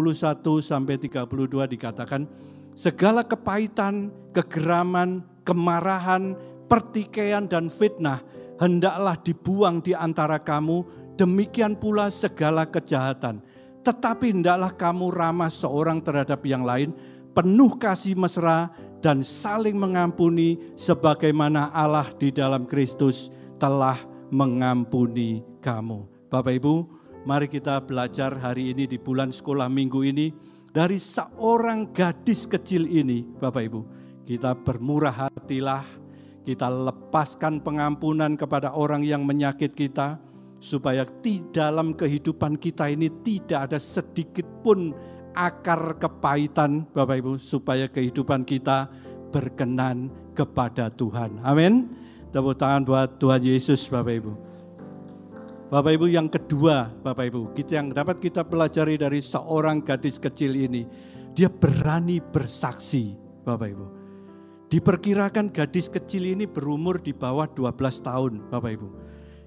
sampai 0.64 0.96
32 0.96 1.28
dikatakan 1.76 2.24
segala 2.72 3.20
kepahitan, 3.20 4.08
kegeraman, 4.32 5.20
kemarahan, 5.44 6.32
pertikaian 6.64 7.44
dan 7.44 7.68
fitnah 7.68 8.24
hendaklah 8.60 9.16
dibuang 9.16 9.80
di 9.80 9.96
antara 9.96 10.36
kamu, 10.36 10.84
demikian 11.16 11.74
pula 11.74 12.12
segala 12.12 12.68
kejahatan. 12.68 13.40
Tetapi 13.80 14.36
hendaklah 14.36 14.76
kamu 14.76 15.08
ramah 15.08 15.48
seorang 15.48 16.04
terhadap 16.04 16.44
yang 16.44 16.64
lain, 16.64 16.92
penuh 17.32 17.80
kasih 17.80 18.18
mesra 18.18 18.68
dan 19.00 19.24
saling 19.24 19.80
mengampuni 19.80 20.60
sebagaimana 20.76 21.72
Allah 21.72 22.08
di 22.20 22.28
dalam 22.28 22.68
Kristus 22.68 23.32
telah 23.56 23.96
mengampuni 24.28 25.40
kamu. 25.64 26.04
Bapak 26.28 26.60
Ibu, 26.60 26.74
mari 27.24 27.48
kita 27.48 27.80
belajar 27.82 28.36
hari 28.36 28.70
ini 28.76 28.84
di 28.84 29.00
bulan 29.00 29.32
sekolah 29.32 29.66
minggu 29.66 30.00
ini 30.04 30.30
dari 30.70 31.00
seorang 31.00 31.90
gadis 31.90 32.46
kecil 32.46 32.86
ini, 32.86 33.26
Bapak 33.26 33.62
Ibu. 33.66 33.80
Kita 34.28 34.54
bermurah 34.54 35.26
hatilah, 35.26 35.82
kita 36.46 36.70
lepaskan 36.70 37.58
pengampunan 37.64 38.38
kepada 38.38 38.76
orang 38.78 39.02
yang 39.02 39.26
menyakit 39.26 39.74
kita, 39.74 40.22
supaya 40.60 41.08
di 41.24 41.40
dalam 41.50 41.96
kehidupan 41.96 42.60
kita 42.60 42.92
ini 42.92 43.08
tidak 43.24 43.72
ada 43.72 43.78
sedikit 43.80 44.44
pun 44.60 44.92
akar 45.32 45.96
kepahitan, 45.96 46.84
Bapak 46.92 47.16
Ibu, 47.24 47.32
supaya 47.40 47.88
kehidupan 47.88 48.44
kita 48.44 48.92
berkenan 49.32 50.12
kepada 50.36 50.92
Tuhan. 50.92 51.40
Amin. 51.40 51.88
Tepuk 52.30 52.54
tangan 52.54 52.86
buat 52.86 53.18
Tuhan 53.18 53.42
Yesus, 53.42 53.88
Bapak 53.90 54.14
Ibu. 54.20 54.32
Bapak 55.70 55.92
Ibu 55.96 56.06
yang 56.10 56.26
kedua, 56.26 56.90
Bapak 56.90 57.30
Ibu, 57.30 57.54
kita 57.54 57.78
yang 57.78 57.94
dapat 57.94 58.18
kita 58.18 58.42
pelajari 58.42 58.98
dari 58.98 59.22
seorang 59.22 59.80
gadis 59.86 60.18
kecil 60.18 60.54
ini, 60.54 60.82
dia 61.30 61.46
berani 61.46 62.18
bersaksi, 62.18 63.14
Bapak 63.46 63.68
Ibu. 63.70 63.86
Diperkirakan 64.70 65.50
gadis 65.50 65.90
kecil 65.90 66.30
ini 66.30 66.46
berumur 66.46 66.98
di 67.02 67.14
bawah 67.14 67.46
12 67.46 68.06
tahun, 68.06 68.32
Bapak 68.50 68.70
Ibu. 68.78 68.88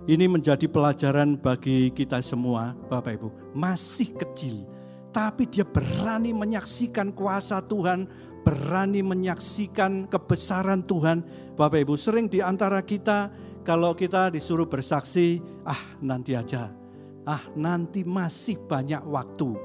Ini 0.03 0.27
menjadi 0.27 0.67
pelajaran 0.67 1.39
bagi 1.39 1.87
kita 1.95 2.19
semua, 2.19 2.75
Bapak 2.91 3.15
Ibu. 3.15 3.55
Masih 3.55 4.11
kecil, 4.11 4.67
tapi 5.15 5.47
dia 5.47 5.63
berani 5.63 6.35
menyaksikan 6.35 7.15
kuasa 7.15 7.63
Tuhan, 7.63 8.11
berani 8.43 8.99
menyaksikan 8.99 10.11
kebesaran 10.11 10.83
Tuhan. 10.83 11.23
Bapak 11.55 11.87
Ibu, 11.87 11.95
sering 11.95 12.27
di 12.27 12.43
antara 12.43 12.83
kita 12.83 13.31
kalau 13.63 13.95
kita 13.95 14.27
disuruh 14.27 14.67
bersaksi, 14.67 15.39
ah 15.63 15.79
nanti 16.03 16.35
aja, 16.35 16.67
ah 17.23 17.43
nanti 17.55 18.03
masih 18.03 18.59
banyak 18.59 19.07
waktu. 19.07 19.55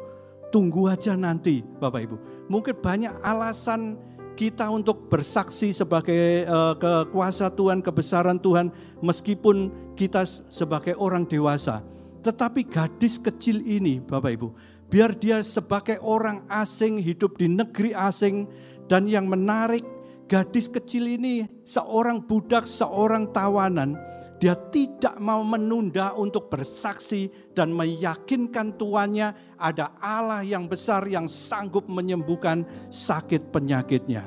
Tunggu 0.54 0.86
aja 0.86 1.18
nanti 1.18 1.66
Bapak 1.66 2.00
Ibu. 2.06 2.16
Mungkin 2.46 2.78
banyak 2.78 3.26
alasan 3.26 3.98
kita 4.38 4.70
untuk 4.70 5.10
bersaksi 5.10 5.74
sebagai 5.74 6.46
uh, 6.46 6.78
kekuasa 6.78 7.50
Tuhan, 7.50 7.82
kebesaran 7.82 8.38
Tuhan, 8.38 8.70
meskipun 9.02 9.74
kita 9.98 10.22
sebagai 10.46 10.94
orang 10.94 11.26
dewasa. 11.26 11.82
Tetapi 12.22 12.70
gadis 12.70 13.18
kecil 13.18 13.66
ini 13.66 13.98
Bapak 13.98 14.30
Ibu, 14.38 14.48
biar 14.86 15.18
dia 15.18 15.42
sebagai 15.42 15.98
orang 16.06 16.46
asing 16.46 17.02
hidup 17.02 17.34
di 17.34 17.50
negeri 17.50 17.90
asing 17.90 18.46
dan 18.86 19.10
yang 19.10 19.26
menarik 19.26 19.82
gadis 20.30 20.70
kecil 20.70 21.10
ini 21.10 21.42
seorang 21.66 22.22
budak, 22.22 22.62
seorang 22.62 23.34
tawanan, 23.34 23.98
dia 24.38 24.54
tidak 24.54 25.18
mau 25.18 25.42
menunda 25.42 26.14
untuk 26.14 26.46
bersaksi 26.46 27.26
dan 27.58 27.74
meyakinkan 27.74 28.78
tuannya 28.78 29.58
ada 29.58 29.98
Allah 29.98 30.46
yang 30.46 30.70
besar 30.70 31.02
yang 31.10 31.26
sanggup 31.26 31.90
menyembuhkan 31.90 32.62
sakit 32.86 33.50
penyakitnya. 33.50 34.22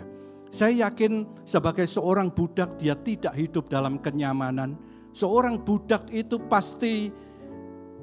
Saya 0.51 0.91
yakin 0.91 1.24
sebagai 1.48 1.88
seorang 1.88 2.27
budak 2.27 2.75
dia 2.75 2.91
tidak 2.91 3.32
hidup 3.39 3.72
dalam 3.72 4.03
kenyamanan. 4.03 4.75
Seorang 5.15 5.63
budak 5.63 6.12
itu 6.12 6.36
pasti 6.51 7.08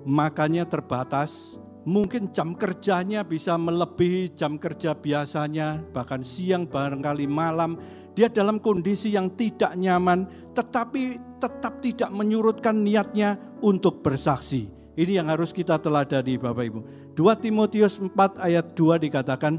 makannya 0.08 0.64
terbatas, 0.64 1.60
mungkin 1.88 2.28
jam 2.36 2.52
kerjanya 2.52 3.24
bisa 3.24 3.56
melebihi 3.56 4.36
jam 4.36 4.60
kerja 4.60 4.92
biasanya, 4.92 5.80
bahkan 5.96 6.20
siang 6.20 6.68
barangkali 6.68 7.24
malam. 7.24 7.80
Dia 8.12 8.28
dalam 8.28 8.60
kondisi 8.60 9.16
yang 9.16 9.32
tidak 9.32 9.72
nyaman, 9.80 10.28
tetapi 10.52 11.16
tetap 11.40 11.80
tidak 11.80 12.12
menyurutkan 12.12 12.76
niatnya 12.84 13.40
untuk 13.64 14.04
bersaksi. 14.04 14.68
Ini 14.98 15.22
yang 15.22 15.30
harus 15.32 15.54
kita 15.54 15.78
teladani 15.78 16.36
Bapak 16.36 16.64
Ibu. 16.66 16.80
2 17.14 17.42
Timotius 17.42 18.02
4 18.02 18.12
ayat 18.42 18.74
2 18.74 18.98
dikatakan, 19.08 19.56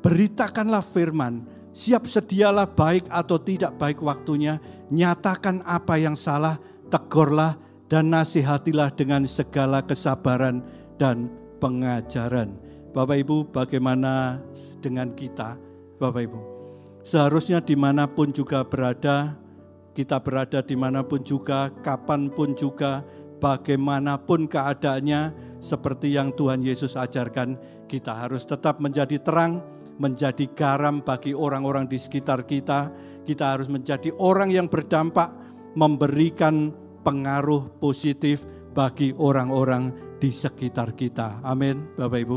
Beritakanlah 0.00 0.80
firman, 0.80 1.44
siap 1.76 2.08
sedialah 2.08 2.64
baik 2.64 3.06
atau 3.12 3.36
tidak 3.36 3.76
baik 3.76 4.00
waktunya, 4.00 4.56
nyatakan 4.88 5.60
apa 5.68 6.00
yang 6.00 6.16
salah, 6.16 6.56
tegurlah 6.88 7.60
dan 7.92 8.08
nasihatilah 8.08 8.96
dengan 8.96 9.28
segala 9.28 9.84
kesabaran 9.84 10.64
dan 10.96 11.28
pengajaran. 11.60 12.56
Bapak 12.94 13.20
Ibu 13.20 13.52
bagaimana 13.52 14.40
dengan 14.80 15.12
kita 15.12 15.60
Bapak 15.98 16.22
Ibu? 16.24 16.40
Seharusnya 17.04 17.62
di 17.62 17.74
mana 17.78 18.06
pun 18.08 18.34
juga 18.34 18.64
berada, 18.66 19.36
kita 19.94 20.22
berada 20.22 20.62
di 20.62 20.76
mana 20.78 21.02
pun 21.02 21.22
juga, 21.22 21.70
kapan 21.82 22.30
pun 22.30 22.54
juga, 22.54 23.02
bagaimanapun 23.38 24.50
keadaannya, 24.50 25.34
seperti 25.62 26.14
yang 26.14 26.34
Tuhan 26.34 26.62
Yesus 26.62 26.94
ajarkan, 26.98 27.56
kita 27.86 28.12
harus 28.12 28.44
tetap 28.44 28.78
menjadi 28.78 29.18
terang, 29.18 29.62
menjadi 29.98 30.46
garam 30.54 31.02
bagi 31.02 31.34
orang-orang 31.34 31.90
di 31.90 31.98
sekitar 31.98 32.46
kita. 32.46 32.94
Kita 33.26 33.58
harus 33.58 33.66
menjadi 33.66 34.14
orang 34.16 34.54
yang 34.54 34.70
berdampak, 34.70 35.34
memberikan 35.74 36.70
pengaruh 37.02 37.72
positif 37.82 38.46
bagi 38.72 39.10
orang-orang 39.16 40.07
di 40.18 40.30
sekitar 40.34 40.92
kita. 40.98 41.40
Amin, 41.46 41.94
Bapak 41.94 42.20
Ibu. 42.20 42.36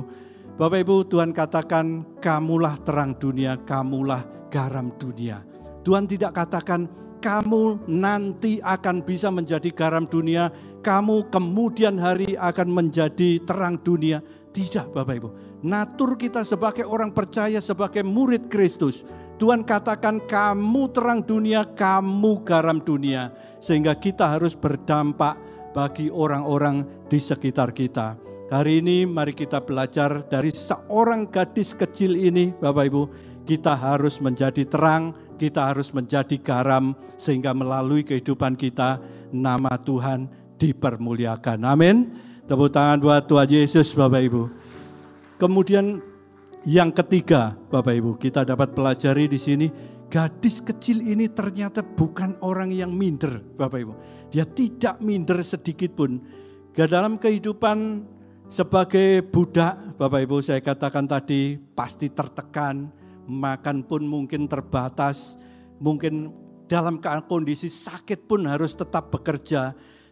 Bapak 0.55 0.79
Ibu, 0.85 0.95
Tuhan 1.09 1.33
katakan, 1.33 2.05
"Kamulah 2.21 2.77
terang 2.85 3.17
dunia, 3.17 3.57
kamulah 3.57 4.21
garam 4.53 4.93
dunia." 5.01 5.41
Tuhan 5.81 6.05
tidak 6.05 6.37
katakan, 6.37 6.85
"Kamu 7.17 7.89
nanti 7.89 8.61
akan 8.61 9.01
bisa 9.01 9.33
menjadi 9.33 9.73
garam 9.73 10.05
dunia, 10.05 10.53
kamu 10.85 11.33
kemudian 11.33 11.97
hari 11.97 12.37
akan 12.37 12.69
menjadi 12.69 13.41
terang 13.41 13.81
dunia." 13.81 14.21
Tidak, 14.51 14.93
Bapak 14.93 15.15
Ibu. 15.17 15.29
Natur 15.65 16.17
kita 16.17 16.45
sebagai 16.45 16.85
orang 16.85 17.13
percaya, 17.13 17.57
sebagai 17.61 18.05
murid 18.05 18.49
Kristus, 18.51 19.01
Tuhan 19.41 19.65
katakan, 19.65 20.21
"Kamu 20.29 20.93
terang 20.93 21.25
dunia, 21.25 21.65
kamu 21.65 22.45
garam 22.45 22.77
dunia," 22.77 23.33
sehingga 23.57 23.97
kita 23.97 24.37
harus 24.37 24.53
berdampak 24.53 25.50
bagi 25.71 26.11
orang-orang 26.11 27.07
di 27.07 27.19
sekitar 27.19 27.71
kita. 27.71 28.15
Hari 28.51 28.83
ini 28.83 29.07
mari 29.07 29.31
kita 29.31 29.63
belajar 29.63 30.27
dari 30.27 30.51
seorang 30.51 31.31
gadis 31.31 31.71
kecil 31.71 32.19
ini 32.19 32.51
Bapak 32.51 32.83
Ibu. 32.91 33.03
Kita 33.47 33.79
harus 33.79 34.19
menjadi 34.19 34.67
terang, 34.67 35.15
kita 35.39 35.71
harus 35.71 35.95
menjadi 35.95 36.35
garam 36.37 36.93
sehingga 37.15 37.55
melalui 37.55 38.03
kehidupan 38.03 38.59
kita 38.59 38.99
nama 39.31 39.79
Tuhan 39.79 40.27
dipermuliakan. 40.59 41.63
Amin. 41.63 42.11
Tepuk 42.43 42.69
tangan 42.69 42.99
buat 42.99 43.23
Tuhan 43.25 43.49
Yesus 43.49 43.95
Bapak 43.95 44.21
Ibu. 44.27 44.43
Kemudian 45.39 46.03
yang 46.67 46.91
ketiga 46.93 47.55
Bapak 47.71 47.95
Ibu, 47.97 48.19
kita 48.19 48.45
dapat 48.45 48.75
pelajari 48.75 49.25
di 49.31 49.39
sini 49.39 49.67
gadis 50.11 50.59
kecil 50.59 50.99
ini 50.99 51.31
ternyata 51.31 51.79
bukan 51.79 52.35
orang 52.43 52.75
yang 52.75 52.91
minder 52.91 53.39
Bapak 53.55 53.79
Ibu. 53.79 53.93
Dia 54.27 54.43
tidak 54.43 54.99
minder 54.99 55.39
sedikit 55.39 55.95
pun. 55.95 56.19
Dalam 56.75 57.15
kehidupan 57.15 58.03
sebagai 58.51 59.23
budak, 59.31 59.95
Bapak 59.95 60.19
Ibu 60.27 60.43
saya 60.43 60.59
katakan 60.59 61.07
tadi 61.07 61.55
pasti 61.55 62.11
tertekan, 62.11 62.91
makan 63.23 63.87
pun 63.87 64.03
mungkin 64.03 64.51
terbatas, 64.51 65.39
mungkin 65.79 66.35
dalam 66.67 66.99
kondisi 67.23 67.71
sakit 67.71 68.27
pun 68.27 68.43
harus 68.51 68.75
tetap 68.75 69.15
bekerja. 69.15 69.71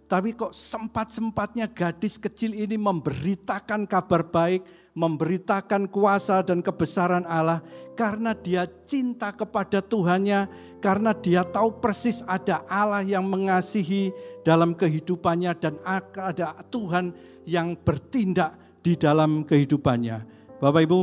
Tapi 0.09 0.33
kok 0.33 0.55
sempat-sempatnya 0.55 1.69
gadis 1.69 2.17
kecil 2.17 2.55
ini 2.55 2.79
memberitakan 2.79 3.85
kabar 3.85 4.25
baik, 4.25 4.63
memberitakan 4.97 5.87
kuasa 5.89 6.41
dan 6.41 6.59
kebesaran 6.65 7.23
Allah 7.29 7.61
karena 7.93 8.31
dia 8.31 8.63
cinta 8.87 9.35
kepada 9.35 9.83
Tuhannya, 9.83 10.47
karena 10.79 11.11
dia 11.11 11.43
tahu 11.43 11.83
persis 11.83 12.23
ada 12.23 12.63
Allah 12.71 13.03
yang 13.03 13.27
mengasihi 13.27 14.15
dalam 14.47 14.71
kehidupannya 14.71 15.51
dan 15.59 15.75
ada 15.85 16.55
Tuhan 16.71 17.11
yang 17.43 17.75
bertindak 17.75 18.55
di 18.79 18.95
dalam 18.95 19.43
kehidupannya. 19.43 20.23
Bapak 20.63 20.81
Ibu, 20.87 21.01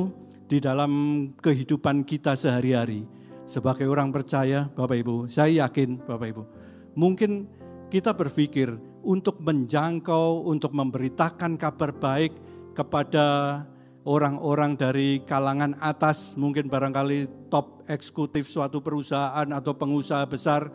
di 0.49 0.57
dalam 0.57 0.93
kehidupan 1.37 2.09
kita 2.09 2.33
sehari-hari 2.33 3.05
sebagai 3.45 3.87
orang 3.87 4.09
percaya, 4.09 4.67
Bapak 4.73 4.97
Ibu, 4.97 5.17
saya 5.29 5.69
yakin 5.69 6.01
Bapak 6.01 6.29
Ibu, 6.33 6.43
mungkin 6.97 7.45
kita 7.93 8.17
berpikir 8.17 8.73
untuk 9.07 9.39
menjangkau, 9.45 10.49
untuk 10.49 10.75
memberitakan 10.75 11.55
kabar 11.55 11.95
baik 11.95 12.35
kepada 12.75 13.63
orang-orang 14.07 14.79
dari 14.79 15.21
kalangan 15.27 15.75
atas, 15.83 16.39
mungkin 16.39 16.71
barangkali 16.71 17.51
top 17.51 17.83
eksekutif 17.91 18.47
suatu 18.47 18.79
perusahaan 18.79 19.51
atau 19.51 19.75
pengusaha 19.75 20.23
besar, 20.31 20.71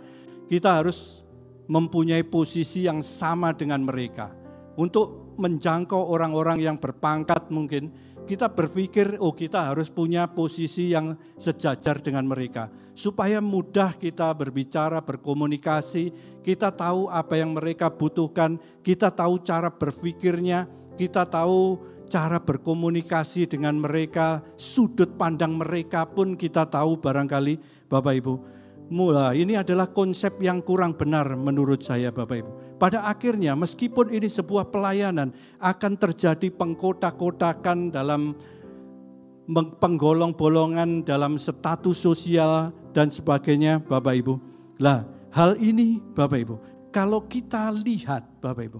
kita 0.51 0.83
harus 0.83 1.23
mempunyai 1.71 2.27
posisi 2.27 2.83
yang 2.83 2.99
sama 2.99 3.55
dengan 3.55 3.79
mereka. 3.87 4.35
Untuk 4.75 5.39
menjangkau 5.39 6.11
orang-orang 6.11 6.59
yang 6.59 6.75
berpangkat 6.75 7.47
mungkin, 7.47 7.95
kita 8.27 8.51
berpikir, 8.51 9.15
oh 9.23 9.31
kita 9.31 9.71
harus 9.71 9.87
punya 9.87 10.27
posisi 10.27 10.91
yang 10.91 11.15
sejajar 11.39 12.03
dengan 12.03 12.27
mereka. 12.27 12.67
Supaya 12.91 13.39
mudah 13.39 13.95
kita 13.95 14.35
berbicara, 14.35 14.99
berkomunikasi, 14.99 16.11
kita 16.43 16.75
tahu 16.75 17.07
apa 17.07 17.39
yang 17.39 17.55
mereka 17.55 17.87
butuhkan, 17.87 18.59
kita 18.83 19.07
tahu 19.07 19.39
cara 19.41 19.71
berpikirnya, 19.71 20.67
kita 20.99 21.23
tahu 21.23 21.79
cara 22.11 22.43
berkomunikasi 22.43 23.47
dengan 23.47 23.79
mereka, 23.79 24.43
sudut 24.59 25.15
pandang 25.15 25.55
mereka 25.55 26.03
pun 26.03 26.35
kita 26.35 26.67
tahu 26.67 26.99
barangkali 26.99 27.87
Bapak 27.87 28.13
Ibu. 28.19 28.33
Mula 28.91 29.31
ini 29.31 29.55
adalah 29.55 29.87
konsep 29.87 30.35
yang 30.43 30.59
kurang 30.59 30.99
benar 30.99 31.23
menurut 31.39 31.79
saya 31.79 32.11
Bapak 32.11 32.43
Ibu. 32.43 32.51
Pada 32.75 33.07
akhirnya 33.07 33.55
meskipun 33.55 34.11
ini 34.11 34.27
sebuah 34.27 34.67
pelayanan 34.67 35.31
akan 35.63 35.93
terjadi 35.95 36.51
pengkotak-kotakan 36.51 37.95
dalam 37.95 38.35
penggolong-bolongan 39.79 41.07
dalam 41.07 41.39
status 41.39 42.03
sosial 42.03 42.75
dan 42.91 43.07
sebagainya 43.07 43.79
Bapak 43.79 44.19
Ibu. 44.19 44.33
Lah 44.83 45.07
hal 45.31 45.55
ini 45.63 46.03
Bapak 46.11 46.39
Ibu 46.43 46.55
kalau 46.91 47.23
kita 47.23 47.71
lihat 47.71 48.27
Bapak 48.43 48.67
Ibu 48.67 48.79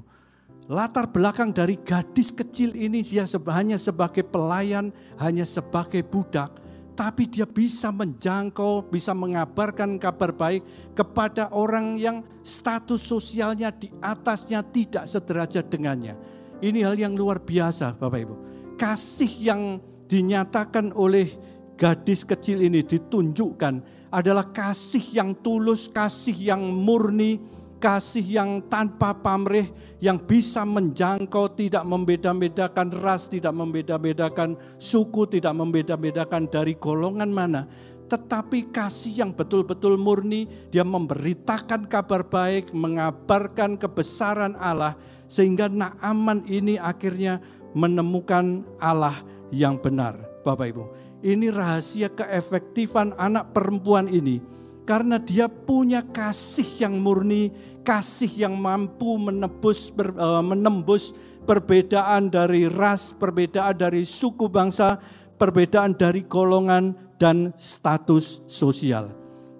latar 0.70 1.10
belakang 1.10 1.50
dari 1.50 1.80
gadis 1.80 2.30
kecil 2.30 2.76
ini 2.78 3.02
dia 3.02 3.26
hanya 3.54 3.78
sebagai 3.80 4.22
pelayan, 4.22 4.94
hanya 5.18 5.46
sebagai 5.48 6.06
budak, 6.06 6.54
tapi 6.94 7.26
dia 7.26 7.50
bisa 7.50 7.90
menjangkau, 7.90 8.92
bisa 8.92 9.16
mengabarkan 9.16 9.98
kabar 9.98 10.36
baik 10.36 10.62
kepada 10.94 11.50
orang 11.56 11.98
yang 11.98 12.22
status 12.46 13.02
sosialnya 13.02 13.74
di 13.74 13.90
atasnya 14.04 14.62
tidak 14.62 15.10
sederajat 15.10 15.66
dengannya. 15.72 16.14
Ini 16.62 16.86
hal 16.86 16.94
yang 16.94 17.18
luar 17.18 17.42
biasa 17.42 17.98
Bapak 17.98 18.20
Ibu. 18.22 18.36
Kasih 18.78 19.34
yang 19.42 19.82
dinyatakan 20.06 20.94
oleh 20.94 21.26
gadis 21.74 22.22
kecil 22.22 22.62
ini 22.62 22.86
ditunjukkan 22.86 23.82
adalah 24.14 24.52
kasih 24.54 25.02
yang 25.16 25.34
tulus, 25.42 25.90
kasih 25.90 26.54
yang 26.54 26.62
murni, 26.62 27.42
kasih 27.82 28.22
yang 28.22 28.62
tanpa 28.70 29.18
pamrih, 29.18 29.66
yang 29.98 30.22
bisa 30.22 30.62
menjangkau, 30.62 31.58
tidak 31.58 31.82
membeda-bedakan 31.82 32.94
ras, 33.02 33.26
tidak 33.26 33.58
membeda-bedakan 33.58 34.54
suku, 34.78 35.26
tidak 35.26 35.58
membeda-bedakan 35.58 36.46
dari 36.46 36.78
golongan 36.78 37.34
mana. 37.34 37.66
Tetapi 38.06 38.70
kasih 38.70 39.26
yang 39.26 39.32
betul-betul 39.34 39.98
murni, 39.98 40.46
dia 40.70 40.86
memberitakan 40.86 41.90
kabar 41.90 42.22
baik, 42.30 42.70
mengabarkan 42.70 43.82
kebesaran 43.82 44.54
Allah, 44.62 44.94
sehingga 45.26 45.66
Naaman 45.66 46.46
ini 46.46 46.78
akhirnya 46.78 47.42
menemukan 47.74 48.62
Allah 48.78 49.16
yang 49.50 49.82
benar. 49.82 50.20
Bapak 50.46 50.70
Ibu, 50.70 50.84
ini 51.24 51.50
rahasia 51.50 52.12
keefektifan 52.12 53.16
anak 53.16 53.56
perempuan 53.56 54.12
ini 54.12 54.44
karena 54.84 55.22
dia 55.22 55.48
punya 55.48 56.04
kasih 56.04 56.68
yang 56.84 57.00
murni, 57.00 57.54
kasih 57.82 58.48
yang 58.48 58.56
mampu 58.58 59.18
menebus 59.18 59.90
uh, 59.98 60.42
menembus 60.42 61.14
perbedaan 61.44 62.30
dari 62.30 62.70
ras, 62.70 63.14
perbedaan 63.18 63.78
dari 63.78 64.06
suku 64.06 64.48
bangsa, 64.48 65.02
perbedaan 65.42 65.98
dari 65.98 66.26
golongan 66.26 66.94
dan 67.18 67.54
status 67.58 68.46
sosial. 68.46 69.10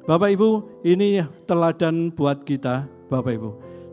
Bapak 0.06 0.34
Ibu, 0.34 0.82
ini 0.86 1.22
teladan 1.46 2.10
buat 2.14 2.42
kita, 2.42 2.90
Bapak 3.10 3.34
Ibu. 3.38 3.52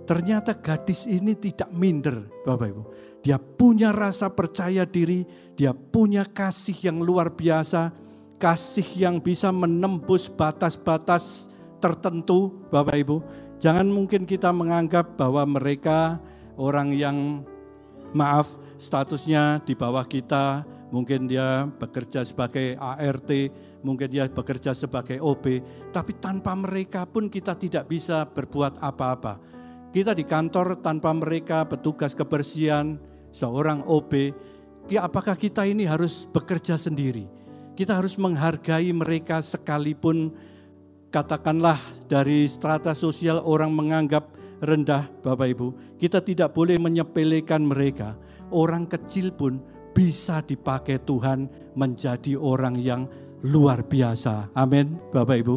Ternyata 0.09 0.57
gadis 0.57 1.05
ini 1.05 1.37
tidak 1.37 1.69
minder, 1.69 2.25
Bapak 2.45 2.69
Ibu. 2.73 2.83
Dia 3.21 3.37
punya 3.37 3.93
rasa 3.93 4.33
percaya 4.33 4.89
diri, 4.89 5.29
dia 5.53 5.77
punya 5.77 6.25
kasih 6.25 6.89
yang 6.89 7.05
luar 7.05 7.29
biasa, 7.29 7.93
kasih 8.41 8.89
yang 8.97 9.21
bisa 9.21 9.53
menembus 9.53 10.33
batas-batas 10.33 11.53
tertentu, 11.77 12.57
Bapak 12.73 12.97
Ibu 12.97 13.17
Jangan 13.59 13.91
mungkin 13.91 14.23
kita 14.23 14.55
menganggap 14.55 15.19
bahwa 15.19 15.43
mereka 15.43 16.23
orang 16.55 16.95
yang 16.95 17.43
maaf 18.15 18.55
statusnya 18.79 19.59
di 19.67 19.75
bawah 19.75 20.07
kita, 20.07 20.63
mungkin 20.95 21.27
dia 21.27 21.67
bekerja 21.67 22.23
sebagai 22.23 22.79
ART, 22.79 23.31
mungkin 23.83 24.09
dia 24.15 24.31
bekerja 24.31 24.79
sebagai 24.79 25.19
OB, 25.19 25.59
tapi 25.91 26.15
tanpa 26.23 26.55
mereka 26.55 27.03
pun 27.03 27.27
kita 27.27 27.59
tidak 27.59 27.91
bisa 27.91 28.31
berbuat 28.31 28.79
apa-apa. 28.79 29.43
Kita 29.91 30.15
di 30.15 30.23
kantor 30.23 30.79
tanpa 30.79 31.11
mereka 31.11 31.67
petugas 31.67 32.15
kebersihan, 32.15 32.95
seorang 33.35 33.83
OB, 33.85 34.13
ya 34.87 35.05
apakah 35.05 35.35
kita 35.35 35.67
ini 35.67 35.83
harus 35.83 36.31
bekerja 36.31 36.79
sendiri? 36.79 37.27
Kita 37.75 37.99
harus 37.99 38.15
menghargai 38.19 38.91
mereka 38.95 39.43
sekalipun 39.43 40.31
katakanlah 41.09 41.79
dari 42.09 42.45
strata 42.49 42.93
sosial 42.93 43.41
orang 43.45 43.73
menganggap 43.73 44.29
rendah 44.61 45.09
Bapak 45.25 45.49
Ibu. 45.55 45.69
Kita 45.97 46.21
tidak 46.21 46.53
boleh 46.55 46.77
menyepelekan 46.77 47.65
mereka. 47.65 48.17
Orang 48.49 48.89
kecil 48.89 49.33
pun 49.37 49.61
bisa 49.93 50.41
dipakai 50.45 51.03
Tuhan 51.03 51.51
menjadi 51.75 52.39
orang 52.39 52.79
yang 52.79 53.07
luar 53.45 53.85
biasa. 53.85 54.53
Amin 54.57 54.99
Bapak 55.13 55.37
Ibu. 55.43 55.57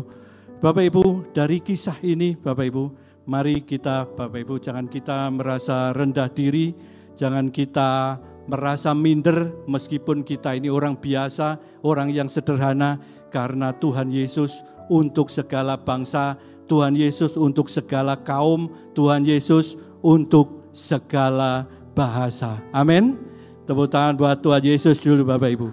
Bapak 0.61 0.83
Ibu 0.93 1.33
dari 1.33 1.57
kisah 1.61 1.97
ini 2.05 2.37
Bapak 2.37 2.65
Ibu 2.69 2.83
mari 3.25 3.61
kita 3.65 4.05
Bapak 4.11 4.45
Ibu 4.45 4.55
jangan 4.61 4.85
kita 4.89 5.29
merasa 5.33 5.93
rendah 5.93 6.29
diri. 6.31 6.73
Jangan 7.11 7.53
kita 7.53 8.17
merasa 8.49 8.97
minder 8.97 9.53
meskipun 9.69 10.25
kita 10.25 10.57
ini 10.57 10.71
orang 10.71 10.97
biasa, 10.97 11.61
orang 11.85 12.09
yang 12.09 12.25
sederhana 12.31 12.97
karena 13.31 13.71
Tuhan 13.71 14.11
Yesus 14.11 14.67
untuk 14.91 15.31
segala 15.31 15.79
bangsa, 15.79 16.35
Tuhan 16.67 16.93
Yesus 16.93 17.39
untuk 17.39 17.71
segala 17.71 18.19
kaum, 18.19 18.67
Tuhan 18.91 19.23
Yesus 19.23 19.79
untuk 20.03 20.67
segala 20.75 21.67
bahasa. 21.95 22.59
Amin. 22.75 23.15
Tepuk 23.63 23.87
tangan 23.87 24.19
buat 24.19 24.43
Tuhan 24.43 24.63
Yesus 24.67 24.99
dulu 24.99 25.23
Bapak 25.23 25.49
Ibu. 25.55 25.67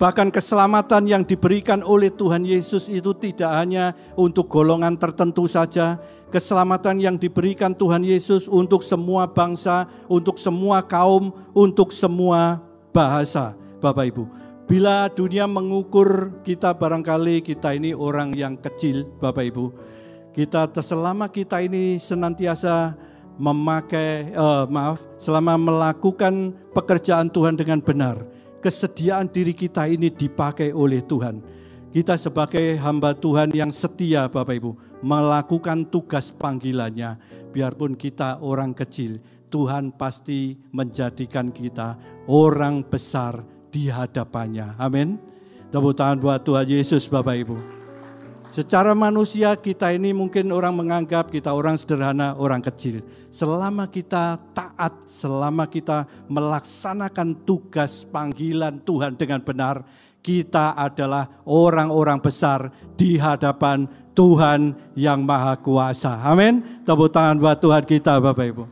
Bahkan 0.00 0.32
keselamatan 0.32 1.04
yang 1.04 1.22
diberikan 1.28 1.84
oleh 1.84 2.08
Tuhan 2.08 2.48
Yesus 2.48 2.88
itu 2.88 3.12
tidak 3.12 3.52
hanya 3.52 3.92
untuk 4.16 4.48
golongan 4.48 4.96
tertentu 4.96 5.44
saja, 5.44 6.00
keselamatan 6.32 6.96
yang 7.04 7.20
diberikan 7.20 7.76
Tuhan 7.76 8.00
Yesus 8.00 8.48
untuk 8.48 8.80
semua 8.80 9.28
bangsa, 9.28 9.84
untuk 10.08 10.40
semua 10.40 10.80
kaum, 10.80 11.36
untuk 11.52 11.92
semua 11.92 12.64
bahasa, 12.96 13.52
Bapak 13.84 14.08
Ibu. 14.08 14.24
Bila 14.70 15.10
dunia 15.10 15.50
mengukur 15.50 16.30
kita 16.46 16.70
barangkali 16.78 17.42
kita 17.42 17.74
ini 17.74 17.90
orang 17.90 18.30
yang 18.38 18.54
kecil, 18.54 19.02
Bapak 19.18 19.50
Ibu. 19.50 19.74
Kita 20.30 20.70
selama 20.78 21.26
kita 21.26 21.58
ini 21.58 21.98
senantiasa 21.98 22.94
memakai 23.34 24.30
uh, 24.30 24.70
maaf, 24.70 25.02
selama 25.18 25.58
melakukan 25.58 26.54
pekerjaan 26.70 27.26
Tuhan 27.34 27.58
dengan 27.58 27.82
benar 27.82 28.22
kesediaan 28.62 29.26
diri 29.26 29.58
kita 29.58 29.90
ini 29.90 30.06
dipakai 30.06 30.70
oleh 30.70 31.02
Tuhan. 31.02 31.42
Kita 31.90 32.14
sebagai 32.14 32.78
hamba 32.78 33.10
Tuhan 33.18 33.50
yang 33.50 33.74
setia 33.74 34.30
Bapak 34.30 34.54
Ibu 34.54 35.02
melakukan 35.02 35.90
tugas 35.90 36.30
panggilannya. 36.30 37.18
Biarpun 37.50 37.98
kita 37.98 38.38
orang 38.38 38.78
kecil, 38.78 39.18
Tuhan 39.50 39.98
pasti 39.98 40.54
menjadikan 40.70 41.50
kita 41.50 41.98
orang 42.30 42.86
besar 42.86 43.58
di 43.70 43.88
hadapannya. 43.88 44.74
Amin. 44.76 45.16
Tepuk 45.70 45.94
tangan 45.94 46.18
buat 46.18 46.42
Tuhan 46.42 46.66
Yesus 46.66 47.06
Bapak 47.06 47.38
Ibu. 47.46 47.56
Secara 48.50 48.98
manusia 48.98 49.54
kita 49.54 49.94
ini 49.94 50.10
mungkin 50.10 50.50
orang 50.50 50.74
menganggap 50.74 51.30
kita 51.30 51.54
orang 51.54 51.78
sederhana, 51.78 52.34
orang 52.34 52.58
kecil. 52.58 52.98
Selama 53.30 53.86
kita 53.86 54.42
taat, 54.50 55.06
selama 55.06 55.70
kita 55.70 56.02
melaksanakan 56.26 57.46
tugas 57.46 58.02
panggilan 58.10 58.82
Tuhan 58.82 59.14
dengan 59.14 59.38
benar, 59.38 59.86
kita 60.18 60.74
adalah 60.74 61.30
orang-orang 61.46 62.18
besar 62.18 62.74
di 62.98 63.14
hadapan 63.22 63.86
Tuhan 64.18 64.74
yang 64.98 65.22
Maha 65.22 65.54
Kuasa. 65.54 66.18
Amin. 66.26 66.82
Tepuk 66.82 67.14
tangan 67.14 67.38
buat 67.38 67.54
Tuhan 67.62 67.86
kita 67.86 68.18
Bapak 68.18 68.46
Ibu. 68.50 68.64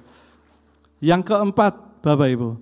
Yang 0.99 1.23
keempat 1.31 2.03
Bapak 2.03 2.29
Ibu, 2.35 2.59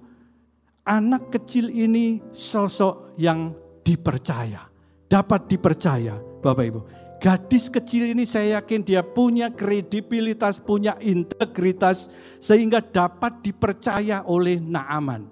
anak 0.86 1.34
kecil 1.34 1.68
ini 1.68 2.22
sosok 2.30 3.18
yang 3.18 3.52
dipercaya, 3.82 4.64
dapat 5.10 5.50
dipercaya 5.50 6.14
Bapak 6.40 6.64
Ibu 6.64 6.80
Gadis 7.16 7.72
kecil 7.72 8.12
ini 8.12 8.28
saya 8.28 8.60
yakin 8.60 8.84
dia 8.84 9.00
punya 9.00 9.48
kredibilitas, 9.48 10.60
punya 10.60 11.00
integritas 11.00 12.12
sehingga 12.36 12.84
dapat 12.84 13.40
dipercaya 13.40 14.20
oleh 14.28 14.60
Naaman. 14.60 15.24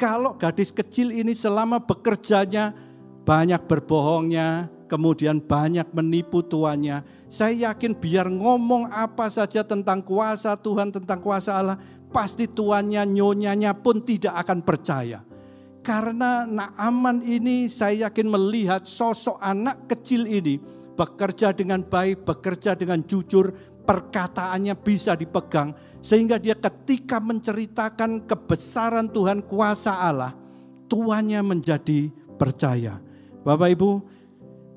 Kalau 0.00 0.38
gadis 0.40 0.72
kecil 0.72 1.12
ini 1.12 1.36
selama 1.36 1.84
bekerjanya 1.84 2.72
banyak 3.28 3.60
berbohongnya, 3.68 4.72
kemudian 4.88 5.36
banyak 5.42 5.84
menipu 5.92 6.40
tuannya, 6.40 7.04
saya 7.28 7.70
yakin 7.70 7.92
biar 7.92 8.32
ngomong 8.32 8.88
apa 8.88 9.28
saja 9.28 9.60
tentang 9.60 10.00
kuasa 10.00 10.56
Tuhan, 10.56 10.88
tentang 10.88 11.20
kuasa 11.20 11.60
Allah, 11.60 11.76
pasti 12.08 12.48
tuannya, 12.48 13.04
nyonyanya 13.04 13.76
pun 13.76 14.02
tidak 14.02 14.34
akan 14.46 14.64
percaya. 14.64 15.20
Karena 15.84 16.44
Naaman 16.44 17.24
ini 17.24 17.70
saya 17.70 18.10
yakin 18.10 18.28
melihat 18.28 18.84
sosok 18.84 19.40
anak 19.40 19.88
kecil 19.88 20.28
ini 20.28 20.60
bekerja 20.98 21.54
dengan 21.54 21.80
baik, 21.86 22.26
bekerja 22.26 22.74
dengan 22.74 23.00
jujur, 23.06 23.54
perkataannya 23.86 24.74
bisa 24.76 25.14
dipegang. 25.14 25.72
Sehingga 26.02 26.36
dia 26.36 26.58
ketika 26.58 27.22
menceritakan 27.22 28.26
kebesaran 28.26 29.08
Tuhan, 29.08 29.46
kuasa 29.46 29.96
Allah, 29.96 30.34
tuannya 30.90 31.40
menjadi 31.46 32.10
percaya. 32.36 32.98
Bapak 33.46 33.68
Ibu, 33.78 33.90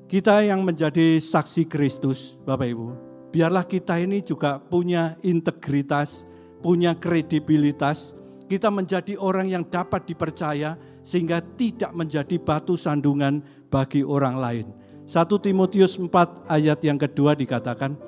kita 0.06 0.40
yang 0.46 0.62
menjadi 0.62 1.18
saksi 1.18 1.66
Kristus, 1.66 2.38
Bapak 2.46 2.68
Ibu, 2.70 2.86
biarlah 3.34 3.66
kita 3.66 3.98
ini 3.98 4.22
juga 4.22 4.62
punya 4.62 5.18
integritas, 5.20 6.24
punya 6.62 6.94
kredibilitas, 6.94 8.14
kita 8.46 8.70
menjadi 8.70 9.18
orang 9.18 9.50
yang 9.50 9.64
dapat 9.66 10.06
dipercaya 10.06 10.78
sehingga 11.02 11.42
tidak 11.58 11.90
menjadi 11.92 12.38
batu 12.38 12.78
sandungan 12.78 13.42
bagi 13.68 14.06
orang 14.06 14.38
lain. 14.38 14.66
1 15.02 15.26
Timotius 15.42 15.98
4 15.98 16.46
ayat 16.46 16.78
yang 16.86 16.96
kedua 16.96 17.34
dikatakan, 17.34 17.98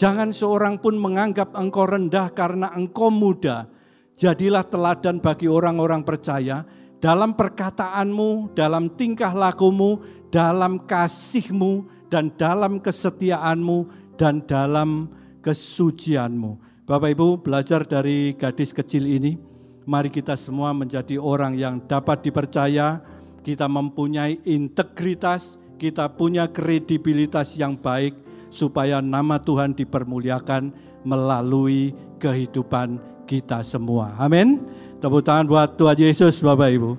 Jangan 0.00 0.32
seorang 0.32 0.80
pun 0.80 0.96
menganggap 0.96 1.52
engkau 1.52 1.84
rendah 1.84 2.32
karena 2.32 2.72
engkau 2.72 3.12
muda. 3.12 3.68
Jadilah 4.16 4.64
teladan 4.64 5.20
bagi 5.20 5.44
orang-orang 5.44 6.00
percaya 6.04 6.64
dalam 7.00 7.36
perkataanmu, 7.36 8.56
dalam 8.56 8.92
tingkah 8.96 9.32
lakumu, 9.32 10.00
dalam 10.32 10.84
kasihmu, 10.88 11.84
dan 12.08 12.32
dalam 12.36 12.80
kesetiaanmu, 12.80 13.78
dan 14.16 14.44
dalam 14.44 15.12
kesucianmu. 15.44 16.69
Bapak 16.90 17.14
Ibu 17.14 17.38
belajar 17.38 17.86
dari 17.86 18.34
gadis 18.34 18.74
kecil 18.74 19.06
ini, 19.06 19.38
mari 19.86 20.10
kita 20.10 20.34
semua 20.34 20.74
menjadi 20.74 21.22
orang 21.22 21.54
yang 21.54 21.78
dapat 21.86 22.26
dipercaya, 22.26 22.98
kita 23.46 23.70
mempunyai 23.70 24.42
integritas, 24.42 25.62
kita 25.78 26.10
punya 26.10 26.50
kredibilitas 26.50 27.54
yang 27.54 27.78
baik 27.78 28.18
supaya 28.50 28.98
nama 28.98 29.38
Tuhan 29.38 29.70
dipermuliakan 29.78 30.74
melalui 31.06 31.94
kehidupan 32.18 32.98
kita 33.22 33.62
semua. 33.62 34.18
Amin. 34.18 34.58
Tepuk 34.98 35.22
tangan 35.22 35.46
buat 35.46 35.78
Tuhan 35.78 35.94
Yesus 35.94 36.42
Bapak 36.42 36.74
Ibu. 36.74 36.98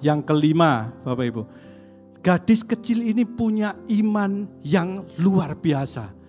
Yang 0.00 0.24
kelima 0.24 0.88
Bapak 1.04 1.24
Ibu. 1.28 1.42
Gadis 2.24 2.64
kecil 2.64 3.04
ini 3.04 3.28
punya 3.28 3.76
iman 4.00 4.48
yang 4.64 5.04
luar 5.20 5.60
biasa. 5.60 6.21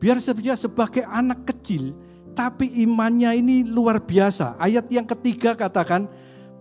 Biar 0.00 0.16
sebenarnya 0.16 0.56
sebagai 0.56 1.04
anak 1.04 1.44
kecil, 1.44 1.92
tapi 2.32 2.72
imannya 2.88 3.36
ini 3.36 3.56
luar 3.68 4.00
biasa. 4.00 4.56
Ayat 4.56 4.88
yang 4.88 5.04
ketiga 5.04 5.52
katakan, 5.52 6.08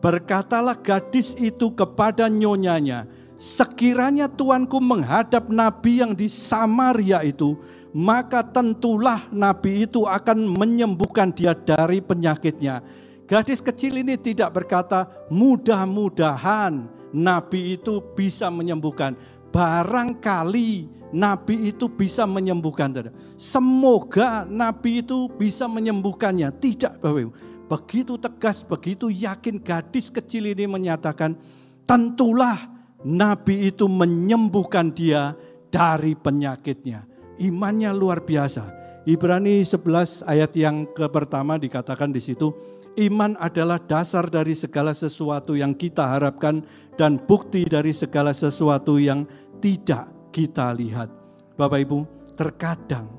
berkatalah 0.04 0.76
gadis 0.76 1.40
itu 1.40 1.72
kepada 1.72 2.28
nyonyanya, 2.28 3.08
sekiranya 3.40 4.28
tuanku 4.28 4.84
menghadap 4.84 5.48
nabi 5.48 6.04
yang 6.04 6.12
di 6.12 6.28
Samaria 6.28 7.24
itu, 7.24 7.56
maka 7.96 8.44
tentulah 8.44 9.32
nabi 9.32 9.88
itu 9.88 10.04
akan 10.04 10.44
menyembuhkan 10.44 11.32
dia 11.32 11.56
dari 11.56 12.04
penyakitnya. 12.04 12.84
Gadis 13.24 13.64
kecil 13.64 14.04
ini 14.04 14.20
tidak 14.20 14.52
berkata, 14.52 15.08
mudah-mudahan 15.32 16.92
nabi 17.16 17.80
itu 17.80 18.04
bisa 18.20 18.52
menyembuhkan. 18.52 19.16
Barangkali 19.50 20.99
nabi 21.14 21.74
itu 21.74 21.90
bisa 21.90 22.26
menyembuhkan. 22.26 22.92
Semoga 23.36 24.46
nabi 24.46 25.02
itu 25.06 25.30
bisa 25.36 25.66
menyembuhkannya. 25.70 26.54
Tidak, 26.58 27.02
Bapak 27.02 27.22
Ibu. 27.22 27.32
Begitu 27.70 28.18
tegas, 28.18 28.66
begitu 28.66 29.14
yakin 29.14 29.62
gadis 29.62 30.10
kecil 30.10 30.50
ini 30.50 30.66
menyatakan, 30.66 31.38
tentulah 31.86 32.58
Nabi 33.06 33.72
itu 33.72 33.88
menyembuhkan 33.88 34.92
dia 34.92 35.38
dari 35.72 36.18
penyakitnya. 36.18 37.08
Imannya 37.40 37.96
luar 37.96 38.26
biasa. 38.26 38.76
Ibrani 39.08 39.64
11 39.64 40.28
ayat 40.28 40.52
yang 40.60 40.84
ke 40.92 41.08
pertama 41.08 41.56
dikatakan 41.56 42.12
di 42.12 42.20
situ, 42.20 42.52
iman 43.00 43.40
adalah 43.40 43.80
dasar 43.80 44.28
dari 44.28 44.52
segala 44.52 44.92
sesuatu 44.92 45.56
yang 45.56 45.72
kita 45.72 46.04
harapkan 46.04 46.60
dan 47.00 47.16
bukti 47.16 47.64
dari 47.64 47.96
segala 47.96 48.36
sesuatu 48.36 49.00
yang 49.00 49.24
tidak 49.64 50.19
kita 50.30 50.74
lihat. 50.74 51.12
Bapak 51.60 51.84
Ibu, 51.84 52.00
terkadang 52.40 53.12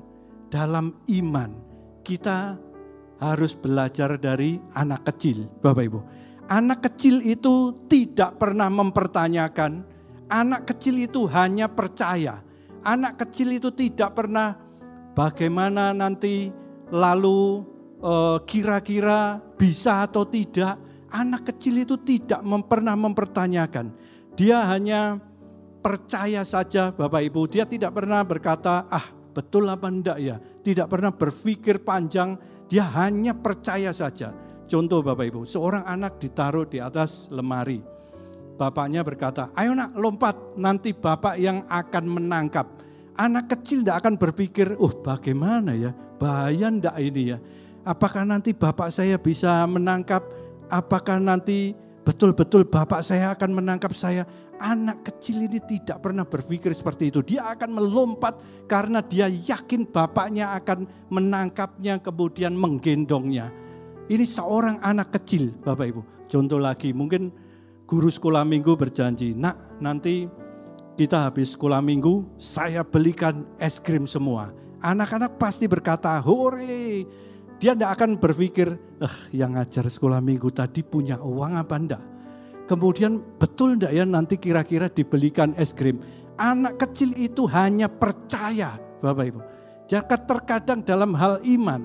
dalam 0.49 0.97
iman 1.07 1.51
kita 2.01 2.57
harus 3.21 3.53
belajar 3.53 4.17
dari 4.17 4.57
anak 4.73 5.05
kecil, 5.13 5.45
Bapak 5.61 5.85
Ibu 5.85 5.99
Anak 6.51 6.83
kecil 6.83 7.23
itu 7.23 7.71
tidak 7.87 8.35
pernah 8.35 8.67
mempertanyakan, 8.67 9.87
anak 10.27 10.67
kecil 10.67 10.99
itu 10.99 11.23
hanya 11.31 11.71
percaya. 11.71 12.43
Anak 12.83 13.23
kecil 13.23 13.55
itu 13.55 13.71
tidak 13.71 14.19
pernah 14.19 14.59
bagaimana 15.15 15.95
nanti 15.95 16.51
lalu 16.91 17.63
eh, 18.03 18.37
kira-kira 18.43 19.39
bisa 19.55 20.03
atau 20.03 20.27
tidak. 20.27 20.75
Anak 21.07 21.55
kecil 21.55 21.87
itu 21.87 21.95
tidak 22.03 22.43
pernah 22.67 22.99
mempertanyakan. 22.99 23.95
Dia 24.35 24.67
hanya 24.67 25.23
percaya 25.81 26.45
saja 26.45 26.93
Bapak 26.93 27.25
Ibu. 27.25 27.49
Dia 27.49 27.65
tidak 27.65 27.97
pernah 27.97 28.21
berkata, 28.21 28.85
ah 28.87 29.05
betul 29.33 29.67
apa 29.67 29.89
enggak 29.89 30.17
ya. 30.21 30.37
Tidak 30.37 30.87
pernah 30.87 31.09
berpikir 31.11 31.81
panjang, 31.81 32.37
dia 32.69 32.85
hanya 33.01 33.35
percaya 33.35 33.91
saja. 33.91 34.31
Contoh 34.69 35.03
Bapak 35.03 35.27
Ibu, 35.27 35.41
seorang 35.43 35.83
anak 35.83 36.21
ditaruh 36.21 36.63
di 36.69 36.79
atas 36.79 37.27
lemari. 37.33 37.83
Bapaknya 38.55 39.01
berkata, 39.01 39.49
ayo 39.57 39.73
nak 39.73 39.97
lompat, 39.97 40.37
nanti 40.53 40.93
bapak 40.93 41.35
yang 41.41 41.65
akan 41.65 42.05
menangkap. 42.05 42.69
Anak 43.17 43.49
kecil 43.49 43.81
tidak 43.81 44.05
akan 44.05 44.15
berpikir, 44.21 44.77
oh 44.77 44.93
bagaimana 45.01 45.73
ya, 45.73 45.91
bahaya 46.21 46.69
ndak 46.69 46.93
ini 47.01 47.33
ya. 47.33 47.37
Apakah 47.81 48.21
nanti 48.21 48.53
bapak 48.53 48.93
saya 48.93 49.17
bisa 49.17 49.65
menangkap, 49.65 50.21
apakah 50.69 51.17
nanti 51.17 51.73
betul-betul 52.05 52.69
bapak 52.69 53.01
saya 53.01 53.33
akan 53.33 53.49
menangkap 53.49 53.97
saya. 53.97 54.29
Anak 54.61 55.09
kecil 55.09 55.49
ini 55.49 55.57
tidak 55.65 56.05
pernah 56.05 56.21
berpikir 56.21 56.69
seperti 56.71 57.09
itu. 57.09 57.25
Dia 57.25 57.57
akan 57.57 57.81
melompat 57.81 58.37
karena 58.69 59.01
dia 59.01 59.25
yakin 59.25 59.89
bapaknya 59.89 60.53
akan 60.61 60.85
menangkapnya 61.09 61.97
kemudian 61.97 62.53
menggendongnya. 62.53 63.49
Ini 64.05 64.21
seorang 64.21 64.77
anak 64.85 65.17
kecil 65.17 65.57
Bapak 65.65 65.87
Ibu. 65.89 66.01
Contoh 66.29 66.61
lagi 66.61 66.93
mungkin 66.93 67.33
guru 67.89 68.07
sekolah 68.07 68.45
minggu 68.45 68.77
berjanji, 68.77 69.35
nak 69.35 69.81
nanti 69.83 70.29
kita 70.95 71.27
habis 71.27 71.57
sekolah 71.57 71.81
minggu 71.81 72.37
saya 72.37 72.85
belikan 72.85 73.43
es 73.57 73.81
krim 73.81 74.05
semua. 74.05 74.53
Anak-anak 74.81 75.37
pasti 75.37 75.65
berkata, 75.65 76.17
hore. 76.21 77.05
Dia 77.61 77.77
tidak 77.77 77.93
akan 77.93 78.17
berpikir, 78.17 78.73
eh 78.97 79.15
yang 79.37 79.53
ngajar 79.53 79.85
sekolah 79.85 80.17
minggu 80.17 80.49
tadi 80.49 80.81
punya 80.81 81.21
uang 81.21 81.53
apa 81.61 81.75
enggak? 81.77 82.10
Kemudian 82.71 83.19
betul 83.35 83.75
enggak 83.75 83.91
ya 83.91 84.07
nanti 84.07 84.39
kira-kira 84.39 84.87
dibelikan 84.87 85.51
es 85.59 85.75
krim. 85.75 85.99
Anak 86.39 86.79
kecil 86.79 87.11
itu 87.19 87.43
hanya 87.51 87.91
percaya 87.91 88.79
Bapak 89.03 89.25
Ibu. 89.27 89.39
Jika 89.91 90.15
terkadang 90.23 90.79
dalam 90.79 91.11
hal 91.19 91.43
iman, 91.43 91.83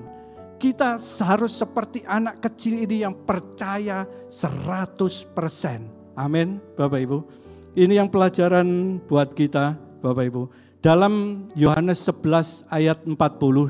kita 0.55 0.95
harus 1.27 1.59
seperti 1.59 2.07
anak 2.07 2.39
kecil 2.39 2.87
ini 2.87 3.03
yang 3.03 3.19
percaya 3.27 4.07
100%. 4.31 6.15
Amin 6.15 6.63
Bapak 6.79 7.03
Ibu. 7.03 7.17
Ini 7.75 7.99
yang 7.99 8.07
pelajaran 8.07 9.03
buat 9.03 9.35
kita 9.35 9.75
Bapak 9.99 10.23
Ibu. 10.23 10.43
Dalam 10.79 11.45
Yohanes 11.51 11.99
11 12.07 12.63
ayat 12.71 13.03
40 13.03 13.19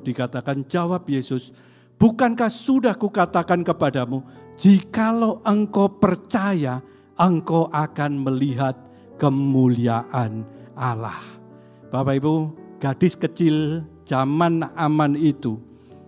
dikatakan 0.05 0.69
jawab 0.69 1.09
Yesus, 1.09 1.49
Bukankah 1.97 2.53
sudah 2.53 2.93
kukatakan 2.93 3.65
kepadamu, 3.65 4.21
jikalau 4.53 5.41
engkau 5.41 5.97
percaya, 5.97 6.77
engkau 7.17 7.67
akan 7.73 8.23
melihat 8.23 8.77
kemuliaan 9.17 10.45
Allah. 10.77 11.19
Bapak 11.89 12.21
Ibu, 12.21 12.35
gadis 12.77 13.17
kecil 13.17 13.81
zaman 14.05 14.63
aman 14.77 15.17
itu 15.17 15.57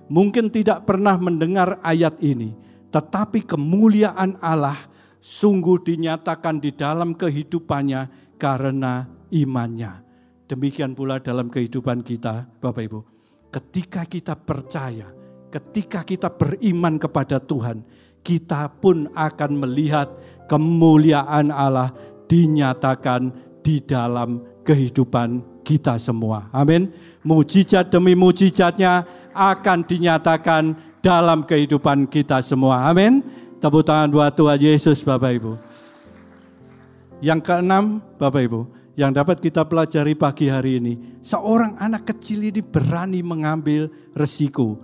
mungkin 0.09 0.49
tidak 0.49 0.85
pernah 0.89 1.15
mendengar 1.17 1.77
ayat 1.85 2.17
ini, 2.21 2.53
tetapi 2.93 3.45
kemuliaan 3.45 4.37
Allah 4.41 4.77
sungguh 5.21 5.81
dinyatakan 5.85 6.59
di 6.59 6.73
dalam 6.73 7.13
kehidupannya 7.17 8.35
karena 8.39 9.05
imannya. 9.29 10.05
Demikian 10.49 10.97
pula 10.97 11.21
dalam 11.21 11.53
kehidupan 11.53 12.01
kita, 12.01 12.49
Bapak 12.57 12.83
Ibu. 12.89 12.99
Ketika 13.53 14.01
kita 14.09 14.33
percaya, 14.33 15.13
ketika 15.53 16.01
kita 16.01 16.33
beriman 16.33 16.97
kepada 16.97 17.37
Tuhan, 17.37 17.85
kita 18.29 18.69
pun 18.77 19.09
akan 19.17 19.51
melihat 19.57 20.05
kemuliaan 20.45 21.49
Allah 21.49 21.89
dinyatakan 22.29 23.33
di 23.65 23.81
dalam 23.81 24.45
kehidupan 24.61 25.41
kita 25.65 25.97
semua. 25.97 26.45
Amin. 26.53 26.93
Mujizat 27.25 27.89
demi 27.89 28.13
mujizatnya 28.13 29.01
akan 29.33 29.81
dinyatakan 29.81 30.77
dalam 31.01 31.41
kehidupan 31.41 32.05
kita 32.05 32.45
semua. 32.45 32.85
Amin. 32.85 33.25
Tepuk 33.57 33.81
tangan 33.81 34.13
buat 34.13 34.37
Tuhan 34.37 34.61
Yesus 34.61 35.01
Bapak 35.01 35.41
Ibu. 35.41 35.53
Yang 37.19 37.39
keenam 37.49 37.99
Bapak 38.15 38.45
Ibu, 38.45 38.61
yang 38.93 39.11
dapat 39.11 39.41
kita 39.41 39.65
pelajari 39.65 40.13
pagi 40.15 40.47
hari 40.47 40.79
ini. 40.79 40.93
Seorang 41.25 41.81
anak 41.81 42.13
kecil 42.13 42.45
ini 42.45 42.61
berani 42.61 43.19
mengambil 43.25 43.89
resiko. 44.15 44.79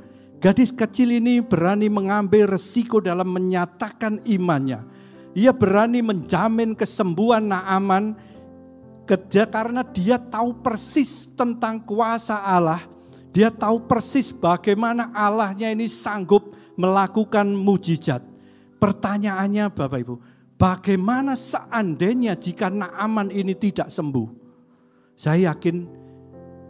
Gadis 0.45 0.69
kecil 0.69 1.09
ini 1.09 1.41
berani 1.41 1.89
mengambil 1.89 2.45
resiko 2.45 3.01
dalam 3.01 3.33
menyatakan 3.33 4.21
imannya. 4.29 4.85
Ia 5.33 5.49
berani 5.49 6.05
menjamin 6.05 6.77
kesembuhan 6.77 7.49
Naaman 7.49 8.13
karena 9.09 9.81
dia 9.89 10.21
tahu 10.21 10.61
persis 10.61 11.25
tentang 11.33 11.81
kuasa 11.81 12.45
Allah. 12.45 12.85
Dia 13.33 13.49
tahu 13.49 13.89
persis 13.89 14.29
bagaimana 14.29 15.09
Allahnya 15.17 15.73
ini 15.73 15.89
sanggup 15.89 16.53
melakukan 16.77 17.49
mujizat. 17.49 18.21
Pertanyaannya 18.77 19.73
Bapak 19.73 19.97
Ibu, 19.97 20.15
bagaimana 20.61 21.33
seandainya 21.33 22.37
jika 22.37 22.69
Naaman 22.69 23.33
ini 23.33 23.57
tidak 23.57 23.89
sembuh? 23.89 24.29
Saya 25.17 25.57
yakin 25.57 26.04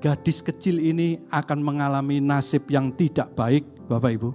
gadis 0.06 0.46
kecil 0.46 0.78
ini 0.78 1.18
akan 1.34 1.66
mengalami 1.66 2.22
nasib 2.22 2.70
yang 2.70 2.94
tidak 2.94 3.34
baik 3.34 3.66
Bapak 3.90 4.14
Ibu. 4.14 4.30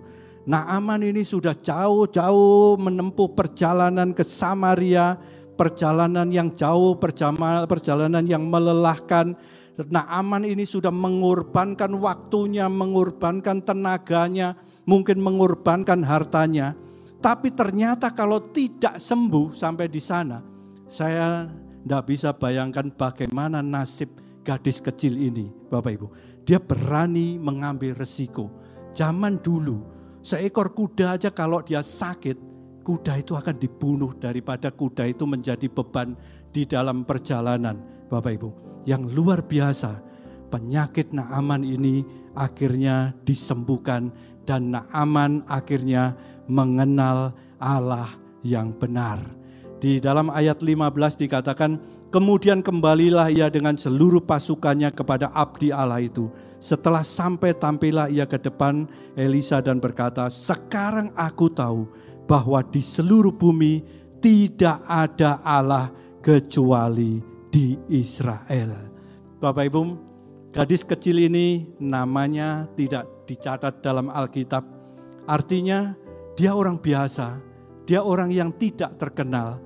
Naaman 0.50 1.06
ini 1.06 1.22
sudah 1.22 1.54
jauh-jauh 1.54 2.74
menempuh 2.74 3.38
perjalanan 3.38 4.10
ke 4.10 4.26
Samaria, 4.26 5.14
perjalanan 5.54 6.26
yang 6.34 6.50
jauh, 6.58 6.98
perjalanan 6.98 8.26
yang 8.26 8.50
melelahkan. 8.50 9.38
Naaman 9.78 10.42
ini 10.42 10.66
sudah 10.66 10.90
mengorbankan 10.90 11.94
waktunya, 12.02 12.66
mengorbankan 12.66 13.62
tenaganya, 13.62 14.58
mungkin 14.90 15.22
mengorbankan 15.22 16.02
hartanya. 16.02 16.74
Tapi 17.22 17.54
ternyata 17.54 18.10
kalau 18.10 18.42
tidak 18.50 18.98
sembuh 18.98 19.54
sampai 19.54 19.86
di 19.86 20.02
sana, 20.02 20.42
saya 20.90 21.46
tidak 21.86 22.02
bisa 22.10 22.34
bayangkan 22.34 22.90
bagaimana 22.90 23.62
nasib 23.62 24.29
gadis 24.42 24.80
kecil 24.80 25.16
ini, 25.16 25.52
Bapak 25.68 25.92
Ibu. 25.96 26.08
Dia 26.44 26.58
berani 26.58 27.36
mengambil 27.36 27.94
resiko. 27.94 28.50
Zaman 28.96 29.38
dulu, 29.38 29.86
seekor 30.24 30.74
kuda 30.74 31.20
aja 31.20 31.30
kalau 31.30 31.62
dia 31.62 31.84
sakit, 31.84 32.36
kuda 32.82 33.20
itu 33.20 33.36
akan 33.36 33.54
dibunuh 33.54 34.10
daripada 34.16 34.72
kuda 34.72 35.06
itu 35.06 35.28
menjadi 35.28 35.68
beban 35.70 36.18
di 36.50 36.66
dalam 36.66 37.06
perjalanan, 37.06 37.78
Bapak 38.10 38.32
Ibu. 38.40 38.50
Yang 38.88 39.02
luar 39.14 39.44
biasa, 39.46 40.02
penyakit 40.50 41.14
Naaman 41.14 41.62
ini 41.62 42.02
akhirnya 42.34 43.14
disembuhkan 43.22 44.10
dan 44.48 44.74
Naaman 44.74 45.46
akhirnya 45.46 46.18
mengenal 46.50 47.36
Allah 47.62 48.10
yang 48.42 48.74
benar. 48.74 49.20
Di 49.80 49.96
dalam 49.96 50.28
ayat 50.28 50.60
15 50.60 51.16
dikatakan, 51.16 51.80
kemudian 52.10 52.60
kembalilah 52.60 53.30
ia 53.30 53.46
dengan 53.48 53.78
seluruh 53.78 54.20
pasukannya 54.20 54.90
kepada 54.90 55.30
abdi 55.30 55.70
Allah 55.70 56.02
itu. 56.02 56.28
Setelah 56.60 57.00
sampai 57.00 57.56
tampillah 57.56 58.12
ia 58.12 58.28
ke 58.28 58.36
depan 58.36 58.84
Elisa 59.16 59.64
dan 59.64 59.80
berkata, 59.80 60.28
sekarang 60.28 61.08
aku 61.16 61.48
tahu 61.48 61.88
bahwa 62.28 62.60
di 62.60 62.84
seluruh 62.84 63.32
bumi 63.32 63.80
tidak 64.20 64.84
ada 64.84 65.40
Allah 65.40 65.88
kecuali 66.20 67.24
di 67.48 67.80
Israel. 67.88 68.92
Bapak 69.40 69.72
Ibu, 69.72 69.82
gadis 70.52 70.84
kecil 70.84 71.16
ini 71.16 71.72
namanya 71.80 72.68
tidak 72.76 73.24
dicatat 73.24 73.80
dalam 73.80 74.12
Alkitab. 74.12 74.60
Artinya 75.24 75.96
dia 76.36 76.52
orang 76.52 76.76
biasa, 76.76 77.40
dia 77.88 78.04
orang 78.04 78.28
yang 78.28 78.52
tidak 78.52 79.00
terkenal, 79.00 79.58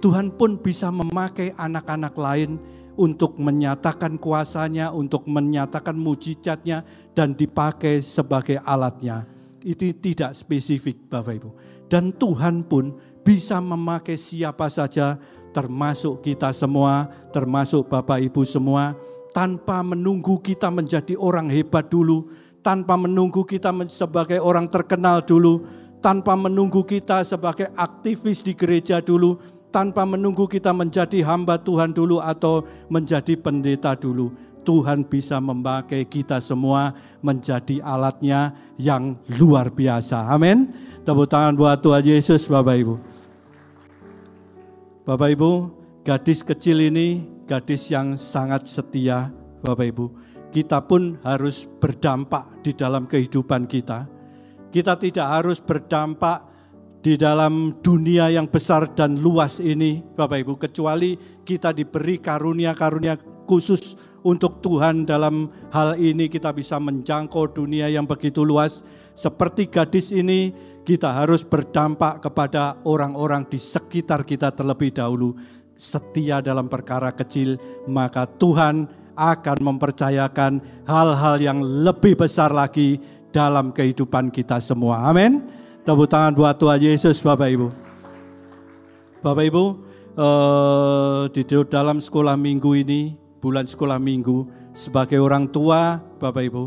Tuhan 0.00 0.32
pun 0.32 0.56
bisa 0.56 0.88
memakai 0.88 1.52
anak-anak 1.60 2.16
lain 2.16 2.56
untuk 2.96 3.36
menyatakan 3.36 4.16
kuasanya, 4.16 4.92
untuk 4.92 5.28
menyatakan 5.28 5.96
mujizatnya, 5.96 6.84
dan 7.12 7.36
dipakai 7.36 8.00
sebagai 8.00 8.60
alatnya. 8.64 9.28
Itu 9.60 9.88
tidak 9.96 10.32
spesifik 10.32 11.08
Bapak 11.08 11.34
Ibu. 11.36 11.50
Dan 11.88 12.16
Tuhan 12.16 12.64
pun 12.64 12.96
bisa 13.20 13.60
memakai 13.60 14.16
siapa 14.16 14.72
saja, 14.72 15.20
termasuk 15.52 16.24
kita 16.24 16.52
semua, 16.56 17.08
termasuk 17.32 17.88
Bapak 17.92 18.24
Ibu 18.24 18.44
semua, 18.48 18.96
tanpa 19.36 19.84
menunggu 19.84 20.40
kita 20.40 20.72
menjadi 20.72 21.14
orang 21.20 21.52
hebat 21.52 21.92
dulu, 21.92 22.32
tanpa 22.64 22.96
menunggu 22.96 23.44
kita 23.44 23.72
sebagai 23.88 24.40
orang 24.40 24.68
terkenal 24.68 25.20
dulu, 25.24 25.64
tanpa 26.00 26.32
menunggu 26.36 26.84
kita 26.84 27.20
sebagai 27.24 27.68
aktivis 27.76 28.40
di 28.40 28.56
gereja 28.56 29.04
dulu, 29.04 29.36
tanpa 29.70 30.02
menunggu 30.02 30.50
kita 30.50 30.74
menjadi 30.74 31.22
hamba 31.24 31.56
Tuhan 31.56 31.94
dulu 31.94 32.18
atau 32.18 32.66
menjadi 32.90 33.38
pendeta 33.38 33.94
dulu. 33.94 34.34
Tuhan 34.60 35.08
bisa 35.08 35.40
memakai 35.40 36.04
kita 36.04 36.36
semua 36.38 36.92
menjadi 37.24 37.80
alatnya 37.80 38.52
yang 38.76 39.16
luar 39.40 39.72
biasa. 39.72 40.28
Amin. 40.28 40.68
Tepuk 41.00 41.24
tangan 41.24 41.56
buat 41.56 41.80
Tuhan 41.80 42.04
Yesus 42.04 42.44
Bapak 42.44 42.76
Ibu. 42.76 42.94
Bapak 45.08 45.32
Ibu, 45.32 45.52
gadis 46.04 46.44
kecil 46.44 46.92
ini 46.92 47.24
gadis 47.48 47.88
yang 47.88 48.20
sangat 48.20 48.68
setia 48.68 49.32
Bapak 49.64 49.86
Ibu. 49.90 50.06
Kita 50.50 50.82
pun 50.84 51.16
harus 51.24 51.66
berdampak 51.66 52.60
di 52.60 52.76
dalam 52.76 53.06
kehidupan 53.08 53.64
kita. 53.64 54.06
Kita 54.70 54.94
tidak 54.98 55.26
harus 55.40 55.58
berdampak 55.58 56.49
di 57.00 57.16
dalam 57.16 57.80
dunia 57.80 58.28
yang 58.28 58.44
besar 58.44 58.84
dan 58.92 59.16
luas 59.16 59.56
ini, 59.56 60.04
Bapak 60.04 60.44
Ibu, 60.44 60.54
kecuali 60.60 61.16
kita 61.48 61.72
diberi 61.72 62.20
karunia-karunia 62.20 63.16
khusus 63.48 63.96
untuk 64.20 64.60
Tuhan 64.60 65.08
dalam 65.08 65.48
hal 65.72 65.96
ini 65.96 66.28
kita 66.28 66.52
bisa 66.52 66.76
menjangkau 66.76 67.56
dunia 67.56 67.88
yang 67.88 68.04
begitu 68.04 68.44
luas. 68.44 68.84
Seperti 69.16 69.72
gadis 69.72 70.12
ini, 70.12 70.52
kita 70.84 71.24
harus 71.24 71.40
berdampak 71.40 72.20
kepada 72.20 72.76
orang-orang 72.84 73.48
di 73.48 73.56
sekitar 73.56 74.28
kita 74.28 74.52
terlebih 74.52 74.92
dahulu. 74.92 75.34
setia 75.80 76.44
dalam 76.44 76.68
perkara 76.68 77.08
kecil, 77.08 77.56
maka 77.88 78.28
Tuhan 78.28 78.84
akan 79.16 79.58
mempercayakan 79.64 80.84
hal-hal 80.84 81.40
yang 81.40 81.64
lebih 81.64 82.20
besar 82.20 82.52
lagi 82.52 83.00
dalam 83.32 83.72
kehidupan 83.72 84.28
kita 84.28 84.60
semua. 84.60 85.08
Amin. 85.08 85.59
Tepuk 85.80 86.12
tangan 86.12 86.36
buat 86.36 86.60
Tuhan 86.60 86.76
Yesus, 86.76 87.24
Bapak 87.24 87.48
Ibu. 87.56 87.72
Bapak 89.24 89.44
Ibu, 89.48 89.64
eh, 90.12 91.22
di 91.32 91.42
dalam 91.72 92.04
sekolah 92.04 92.36
minggu 92.36 92.76
ini, 92.76 93.16
bulan 93.40 93.64
sekolah 93.64 93.96
minggu, 93.96 94.44
sebagai 94.76 95.16
orang 95.24 95.48
tua, 95.48 95.96
Bapak 96.20 96.44
Ibu, 96.44 96.64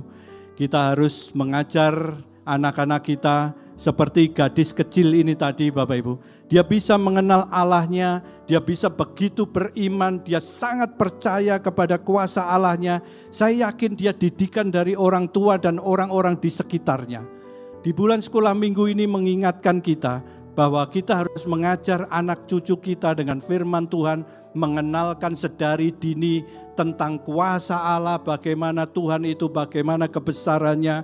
kita 0.57 0.89
harus 0.89 1.29
mengajar 1.37 1.93
anak-anak 2.41 3.05
kita 3.05 3.53
seperti 3.77 4.33
gadis 4.33 4.73
kecil 4.73 5.13
ini 5.13 5.37
tadi 5.37 5.69
Bapak 5.69 5.97
Ibu. 6.01 6.13
Dia 6.49 6.65
bisa 6.65 6.97
mengenal 6.97 7.45
Allahnya, 7.53 8.25
dia 8.49 8.65
bisa 8.65 8.89
begitu 8.89 9.45
beriman, 9.45 10.25
dia 10.25 10.41
sangat 10.41 10.97
percaya 10.97 11.61
kepada 11.61 12.01
kuasa 12.01 12.49
Allahnya. 12.49 13.05
Saya 13.29 13.69
yakin 13.69 13.93
dia 13.93 14.09
didikan 14.09 14.73
dari 14.73 14.97
orang 14.97 15.29
tua 15.29 15.61
dan 15.61 15.77
orang-orang 15.77 16.33
di 16.41 16.49
sekitarnya. 16.49 17.42
Di 17.83 17.91
bulan 17.91 18.23
sekolah 18.23 18.55
minggu 18.55 18.87
ini 18.87 19.03
mengingatkan 19.03 19.83
kita 19.83 20.23
bahwa 20.55 20.87
kita 20.87 21.27
harus 21.27 21.43
mengajar 21.43 22.07
anak 22.07 22.47
cucu 22.47 22.79
kita 22.79 23.11
dengan 23.11 23.43
firman 23.43 23.91
Tuhan, 23.91 24.23
mengenalkan 24.55 25.35
sedari 25.35 25.91
dini 25.91 26.47
tentang 26.79 27.19
kuasa 27.19 27.75
Allah, 27.75 28.23
bagaimana 28.23 28.87
Tuhan 28.87 29.27
itu, 29.27 29.51
bagaimana 29.51 30.07
kebesarannya, 30.07 31.03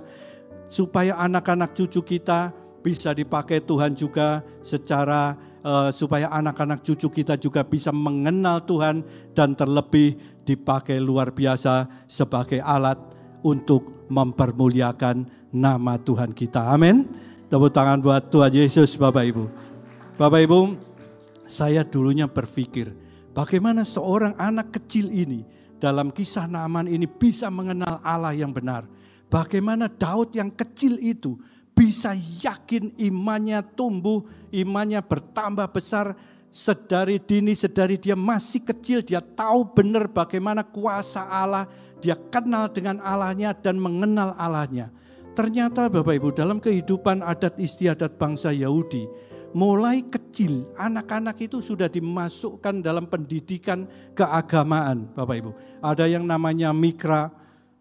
supaya 0.72 1.20
anak-anak 1.20 1.76
cucu 1.76 2.00
kita 2.00 2.56
bisa 2.80 3.12
dipakai 3.12 3.60
Tuhan 3.60 3.92
juga 3.92 4.40
secara 4.64 5.36
uh, 5.60 5.92
supaya 5.92 6.32
anak-anak 6.32 6.80
cucu 6.80 7.12
kita 7.12 7.36
juga 7.36 7.60
bisa 7.60 7.92
mengenal 7.92 8.64
Tuhan 8.64 9.04
dan 9.36 9.52
terlebih 9.52 10.16
dipakai 10.48 10.96
luar 10.96 11.36
biasa 11.36 12.08
sebagai 12.08 12.64
alat 12.64 12.96
untuk 13.42 14.06
mempermuliakan 14.10 15.28
nama 15.54 15.98
Tuhan 16.00 16.34
kita. 16.34 16.70
Amin. 16.70 17.06
Tepuk 17.50 17.74
tangan 17.74 17.98
buat 17.98 18.30
Tuhan 18.30 18.54
Yesus 18.54 18.94
Bapak 18.94 19.24
Ibu. 19.26 19.44
Bapak 20.14 20.40
Ibu, 20.46 20.60
saya 21.50 21.82
dulunya 21.82 22.30
berpikir 22.30 22.94
bagaimana 23.34 23.82
seorang 23.82 24.38
anak 24.38 24.78
kecil 24.78 25.10
ini 25.10 25.42
dalam 25.82 26.14
kisah 26.14 26.46
Naaman 26.46 26.86
ini 26.86 27.10
bisa 27.10 27.50
mengenal 27.50 27.98
Allah 28.06 28.36
yang 28.36 28.54
benar. 28.54 28.86
Bagaimana 29.26 29.90
Daud 29.90 30.34
yang 30.36 30.52
kecil 30.54 30.98
itu 31.02 31.38
bisa 31.74 32.12
yakin 32.14 32.92
imannya 33.00 33.64
tumbuh, 33.74 34.22
imannya 34.52 35.00
bertambah 35.00 35.70
besar 35.72 36.12
sedari 36.50 37.22
dini, 37.22 37.54
sedari 37.54 37.96
dia 37.96 38.18
masih 38.18 38.66
kecil, 38.66 39.00
dia 39.06 39.22
tahu 39.22 39.70
benar 39.70 40.10
bagaimana 40.10 40.66
kuasa 40.66 41.24
Allah, 41.30 41.64
dia 42.00 42.16
kenal 42.32 42.72
dengan 42.72 42.98
Allahnya 43.04 43.52
dan 43.54 43.76
mengenal 43.76 44.32
Allahnya. 44.34 44.88
Ternyata 45.36 45.86
Bapak 45.86 46.16
Ibu 46.16 46.28
dalam 46.34 46.58
kehidupan 46.58 47.22
adat 47.22 47.56
istiadat 47.60 48.18
bangsa 48.18 48.50
Yahudi, 48.50 49.06
mulai 49.54 50.02
kecil 50.02 50.66
anak-anak 50.74 51.38
itu 51.38 51.62
sudah 51.62 51.86
dimasukkan 51.86 52.82
dalam 52.82 53.06
pendidikan 53.06 53.86
keagamaan 54.18 55.12
Bapak 55.14 55.36
Ibu. 55.38 55.50
Ada 55.80 56.10
yang 56.10 56.26
namanya 56.26 56.74
mikra, 56.74 57.30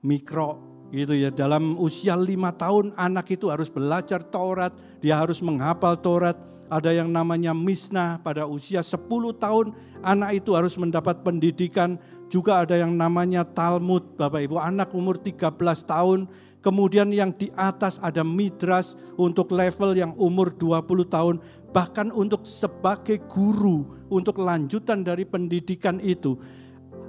mikro, 0.05 0.69
gitu 0.93 1.13
ya 1.13 1.29
dalam 1.29 1.77
usia 1.77 2.17
lima 2.17 2.49
tahun 2.53 2.93
anak 2.97 3.37
itu 3.37 3.49
harus 3.49 3.69
belajar 3.69 4.25
Taurat 4.25 4.73
dia 5.01 5.21
harus 5.21 5.37
menghafal 5.37 5.93
Taurat 5.97 6.33
ada 6.69 6.93
yang 6.93 7.09
namanya 7.09 7.53
misnah 7.53 8.21
pada 8.21 8.45
usia 8.45 8.85
10 8.85 9.09
tahun 9.41 9.73
anak 10.05 10.41
itu 10.41 10.53
harus 10.53 10.77
mendapat 10.77 11.25
pendidikan 11.25 11.97
juga 12.29 12.63
ada 12.63 12.77
yang 12.77 12.93
namanya 12.93 13.43
Talmud 13.43 14.15
Bapak 14.15 14.45
Ibu 14.45 14.61
anak 14.61 14.93
umur 14.93 15.17
13 15.17 15.57
tahun 15.83 16.29
kemudian 16.61 17.09
yang 17.09 17.33
di 17.33 17.49
atas 17.57 17.97
ada 17.99 18.21
midras 18.21 18.95
untuk 19.17 19.51
level 19.51 19.97
yang 19.97 20.13
umur 20.15 20.53
20 20.53 20.85
tahun 21.09 21.35
bahkan 21.73 22.13
untuk 22.13 22.45
sebagai 22.45 23.21
guru 23.25 24.07
untuk 24.09 24.41
lanjutan 24.41 25.05
dari 25.05 25.25
pendidikan 25.25 25.97
itu 26.01 26.37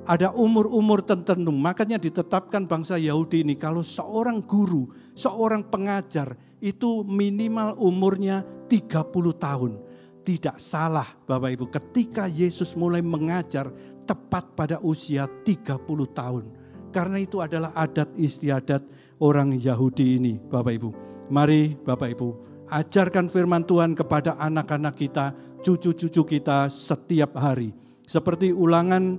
ada 0.08 0.32
umur-umur 0.32 1.04
tertentu. 1.04 1.52
Makanya 1.52 2.00
ditetapkan 2.00 2.64
bangsa 2.64 2.96
Yahudi 2.96 3.44
ini 3.44 3.54
kalau 3.56 3.84
seorang 3.84 4.40
guru, 4.44 4.88
seorang 5.12 5.66
pengajar 5.68 6.36
itu 6.60 7.04
minimal 7.04 7.76
umurnya 7.80 8.44
30 8.68 9.06
tahun. 9.36 9.72
Tidak 10.20 10.60
salah 10.60 11.08
Bapak 11.24 11.50
Ibu 11.56 11.66
ketika 11.72 12.28
Yesus 12.28 12.76
mulai 12.76 13.00
mengajar 13.00 13.72
tepat 14.04 14.56
pada 14.56 14.76
usia 14.80 15.26
30 15.26 15.80
tahun. 16.12 16.44
Karena 16.90 17.22
itu 17.22 17.38
adalah 17.38 17.70
adat 17.74 18.10
istiadat 18.18 18.82
orang 19.22 19.54
Yahudi 19.54 20.18
ini 20.18 20.34
Bapak 20.42 20.74
Ibu. 20.74 20.90
Mari 21.30 21.78
Bapak 21.78 22.10
Ibu 22.10 22.28
ajarkan 22.70 23.26
firman 23.26 23.66
Tuhan 23.66 23.98
kepada 23.98 24.38
anak-anak 24.38 24.94
kita, 24.94 25.34
cucu-cucu 25.62 26.22
kita 26.38 26.70
setiap 26.70 27.34
hari. 27.38 27.74
Seperti 28.06 28.50
ulangan 28.54 29.18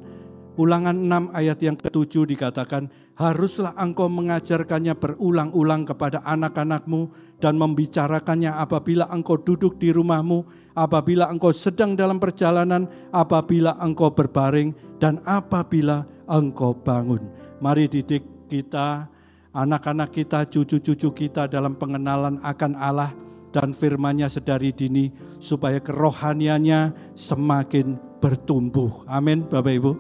Ulangan 0.59 0.93
6 0.93 1.31
ayat 1.31 1.63
yang 1.63 1.79
ketujuh 1.79 2.27
dikatakan, 2.27 2.91
haruslah 3.15 3.76
engkau 3.78 4.08
mengajarkannya 4.08 4.95
berulang-ulang 4.95 5.84
kepada 5.84 6.24
anak-anakmu 6.24 7.12
dan 7.41 7.58
membicarakannya 7.60 8.54
apabila 8.56 9.10
engkau 9.12 9.38
duduk 9.38 9.78
di 9.78 9.91
rumahmu, 9.91 10.45
apabila 10.78 11.28
engkau 11.28 11.52
sedang 11.52 11.97
dalam 11.97 12.17
perjalanan, 12.17 12.88
apabila 13.12 13.76
engkau 13.82 14.13
berbaring, 14.13 14.74
dan 15.02 15.19
apabila 15.26 16.06
engkau 16.30 16.78
bangun. 16.78 17.21
Mari 17.62 17.89
didik 17.89 18.47
kita, 18.47 19.10
anak-anak 19.52 20.10
kita, 20.15 20.47
cucu-cucu 20.47 21.10
kita 21.13 21.45
dalam 21.52 21.76
pengenalan 21.76 22.39
akan 22.41 22.74
Allah 22.78 23.12
dan 23.52 23.76
firman-Nya 23.76 24.32
sedari 24.32 24.71
dini 24.71 25.12
supaya 25.38 25.84
kerohaniannya 25.84 27.13
semakin 27.13 28.00
bertumbuh. 28.24 29.04
Amin 29.06 29.43
Bapak 29.43 29.74
Ibu. 29.76 29.91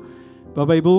Bapak 0.55 0.75
Ibu, 0.79 0.95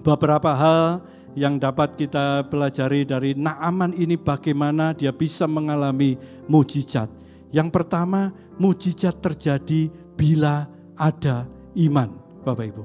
beberapa 0.00 0.56
hal 0.56 1.04
yang 1.38 1.62
dapat 1.62 1.94
kita 1.94 2.50
pelajari 2.50 3.06
dari 3.06 3.30
Naaman 3.38 3.94
ini 3.94 4.18
bagaimana 4.18 4.90
dia 4.90 5.14
bisa 5.14 5.46
mengalami 5.46 6.18
mujizat. 6.50 7.06
Yang 7.54 7.70
pertama, 7.70 8.34
mujizat 8.58 9.22
terjadi 9.22 9.86
bila 10.18 10.66
ada 10.98 11.46
iman, 11.78 12.10
Bapak 12.42 12.66
Ibu. 12.74 12.84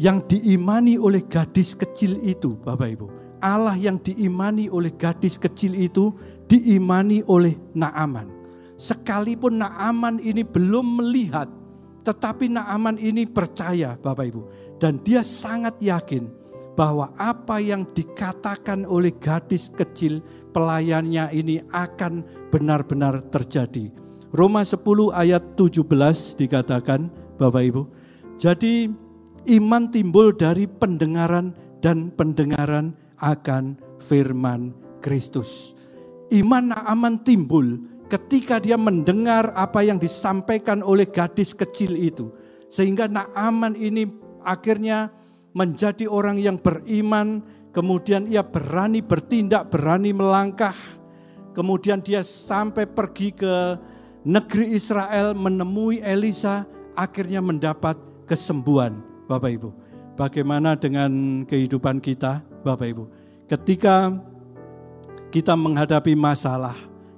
Yang 0.00 0.18
diimani 0.32 0.96
oleh 0.96 1.28
gadis 1.28 1.76
kecil 1.76 2.16
itu, 2.24 2.56
Bapak 2.56 2.88
Ibu. 2.88 3.06
Allah 3.38 3.76
yang 3.76 4.00
diimani 4.00 4.66
oleh 4.72 4.90
gadis 4.96 5.36
kecil 5.36 5.76
itu 5.76 6.16
diimani 6.48 7.20
oleh 7.28 7.54
Naaman. 7.76 8.32
Sekalipun 8.80 9.60
Naaman 9.60 10.18
ini 10.24 10.42
belum 10.42 11.04
melihat, 11.04 11.46
tetapi 12.02 12.48
Naaman 12.50 12.96
ini 12.98 13.28
percaya, 13.28 13.94
Bapak 13.94 14.26
Ibu 14.26 14.42
dan 14.78 15.02
dia 15.02 15.26
sangat 15.26 15.76
yakin 15.82 16.30
bahwa 16.78 17.10
apa 17.18 17.58
yang 17.58 17.82
dikatakan 17.90 18.86
oleh 18.86 19.10
gadis 19.18 19.66
kecil 19.74 20.22
pelayannya 20.54 21.26
ini 21.34 21.58
akan 21.74 22.22
benar-benar 22.54 23.18
terjadi. 23.34 23.90
Roma 24.30 24.62
10 24.62 24.78
ayat 25.10 25.58
17 25.58 25.82
dikatakan 26.38 27.10
Bapak 27.34 27.62
Ibu. 27.66 27.82
Jadi 28.38 28.86
iman 29.58 29.90
timbul 29.90 30.30
dari 30.38 30.70
pendengaran 30.70 31.50
dan 31.82 32.14
pendengaran 32.14 32.94
akan 33.18 33.74
firman 33.98 34.70
Kristus. 35.02 35.74
Iman 36.30 36.70
aman 36.70 37.18
timbul 37.26 37.82
ketika 38.06 38.62
dia 38.62 38.78
mendengar 38.78 39.50
apa 39.58 39.82
yang 39.82 39.98
disampaikan 39.98 40.86
oleh 40.86 41.10
gadis 41.10 41.58
kecil 41.58 41.98
itu. 41.98 42.30
Sehingga 42.70 43.10
Naaman 43.10 43.74
ini 43.74 44.06
akhirnya 44.46 45.10
menjadi 45.56 46.08
orang 46.08 46.36
yang 46.40 46.56
beriman, 46.60 47.44
kemudian 47.72 48.28
ia 48.28 48.44
berani 48.44 49.00
bertindak, 49.00 49.72
berani 49.72 50.12
melangkah. 50.12 50.74
Kemudian 51.56 51.98
dia 52.04 52.22
sampai 52.22 52.86
pergi 52.86 53.34
ke 53.34 53.54
negeri 54.22 54.76
Israel 54.76 55.34
menemui 55.34 55.98
Elisa, 56.04 56.68
akhirnya 56.94 57.42
mendapat 57.42 57.98
kesembuhan. 58.28 59.02
Bapak 59.26 59.50
Ibu, 59.60 59.70
bagaimana 60.14 60.78
dengan 60.78 61.42
kehidupan 61.44 61.98
kita, 62.00 62.40
Bapak 62.62 62.86
Ibu? 62.88 63.04
Ketika 63.50 64.12
kita 65.28 65.58
menghadapi 65.58 66.14
masalah, 66.14 66.76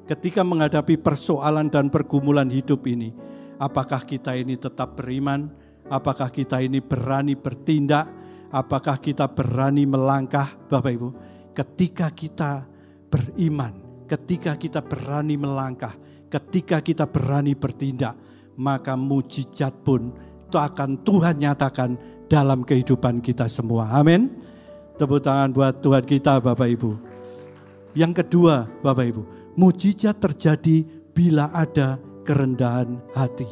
ketika 0.08 0.40
menghadapi 0.42 0.98
persoalan 0.98 1.68
dan 1.68 1.92
pergumulan 1.92 2.48
hidup 2.48 2.82
ini, 2.88 3.12
apakah 3.60 4.02
kita 4.02 4.34
ini 4.34 4.56
tetap 4.56 4.98
beriman 4.98 5.52
Apakah 5.90 6.30
kita 6.30 6.62
ini 6.62 6.78
berani 6.78 7.34
bertindak? 7.34 8.06
Apakah 8.50 8.98
kita 8.98 9.30
berani 9.30 9.86
melangkah, 9.86 10.50
Bapak 10.66 10.90
Ibu? 10.90 11.08
Ketika 11.54 12.10
kita 12.10 12.66
beriman, 13.06 14.04
ketika 14.10 14.58
kita 14.58 14.82
berani 14.82 15.38
melangkah, 15.38 15.94
ketika 16.26 16.82
kita 16.82 17.06
berani 17.06 17.54
bertindak, 17.54 18.18
maka 18.58 18.98
mujizat 18.98 19.86
pun 19.86 20.10
itu 20.50 20.58
akan 20.58 20.98
Tuhan 21.06 21.38
nyatakan 21.38 21.94
dalam 22.26 22.66
kehidupan 22.66 23.22
kita 23.22 23.46
semua. 23.46 23.94
Amin. 23.94 24.30
Tepuk 24.98 25.22
tangan 25.22 25.54
buat 25.54 25.78
Tuhan 25.78 26.02
kita 26.02 26.42
Bapak 26.42 26.68
Ibu. 26.74 26.90
Yang 27.94 28.22
kedua 28.22 28.66
Bapak 28.82 29.06
Ibu, 29.14 29.22
mujizat 29.54 30.18
terjadi 30.18 30.82
bila 31.14 31.54
ada 31.54 32.02
kerendahan 32.26 32.98
hati. 33.14 33.46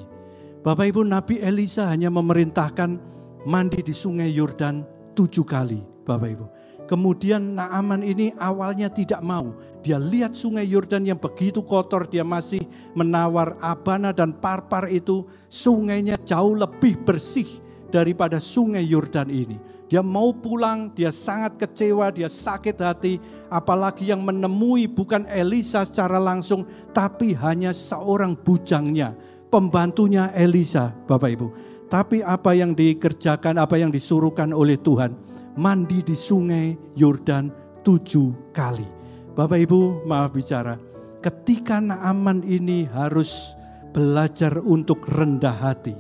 Bapak 0.62 0.90
Ibu 0.90 1.07
Nabi 1.07 1.38
Elisa 1.38 1.86
hanya 1.86 2.11
memerintahkan 2.11 3.17
mandi 3.47 3.84
di 3.84 3.95
sungai 3.95 4.32
Yordan 4.32 4.82
tujuh 5.14 5.47
kali 5.47 5.82
Bapak 6.03 6.30
Ibu. 6.30 6.47
Kemudian 6.89 7.53
Naaman 7.53 8.01
ini 8.01 8.32
awalnya 8.41 8.89
tidak 8.89 9.20
mau. 9.20 9.53
Dia 9.84 10.01
lihat 10.01 10.32
sungai 10.32 10.64
Yordan 10.64 11.05
yang 11.05 11.20
begitu 11.20 11.61
kotor, 11.61 12.09
dia 12.09 12.24
masih 12.24 12.64
menawar 12.97 13.61
Abana 13.61 14.11
dan 14.11 14.32
Parpar 14.32 14.89
itu. 14.89 15.28
Sungainya 15.53 16.16
jauh 16.24 16.57
lebih 16.57 16.97
bersih 17.05 17.47
daripada 17.93 18.41
sungai 18.41 18.89
Yordan 18.89 19.28
ini. 19.28 19.61
Dia 19.89 20.05
mau 20.05 20.32
pulang, 20.32 20.93
dia 20.93 21.12
sangat 21.12 21.61
kecewa, 21.61 22.09
dia 22.09 22.32
sakit 22.32 22.76
hati. 22.80 23.20
Apalagi 23.53 24.09
yang 24.09 24.24
menemui 24.24 24.89
bukan 24.89 25.28
Elisa 25.28 25.84
secara 25.84 26.16
langsung, 26.16 26.64
tapi 26.93 27.36
hanya 27.36 27.72
seorang 27.72 28.32
bujangnya, 28.32 29.12
pembantunya 29.53 30.32
Elisa, 30.36 30.93
Bapak 31.05 31.30
Ibu. 31.36 31.49
Tapi 31.89 32.20
apa 32.20 32.53
yang 32.53 32.76
dikerjakan, 32.76 33.57
apa 33.57 33.80
yang 33.80 33.89
disuruhkan 33.89 34.53
oleh 34.53 34.76
Tuhan, 34.76 35.16
mandi 35.57 36.05
di 36.05 36.12
sungai 36.12 36.76
Yordan 36.93 37.49
tujuh 37.80 38.53
kali. 38.53 38.84
Bapak 39.32 39.57
Ibu 39.57 40.05
maaf 40.05 40.36
bicara, 40.36 40.76
ketika 41.24 41.80
Naaman 41.80 42.45
ini 42.45 42.84
harus 42.93 43.57
belajar 43.97 44.61
untuk 44.61 45.09
rendah 45.09 45.57
hati. 45.57 45.97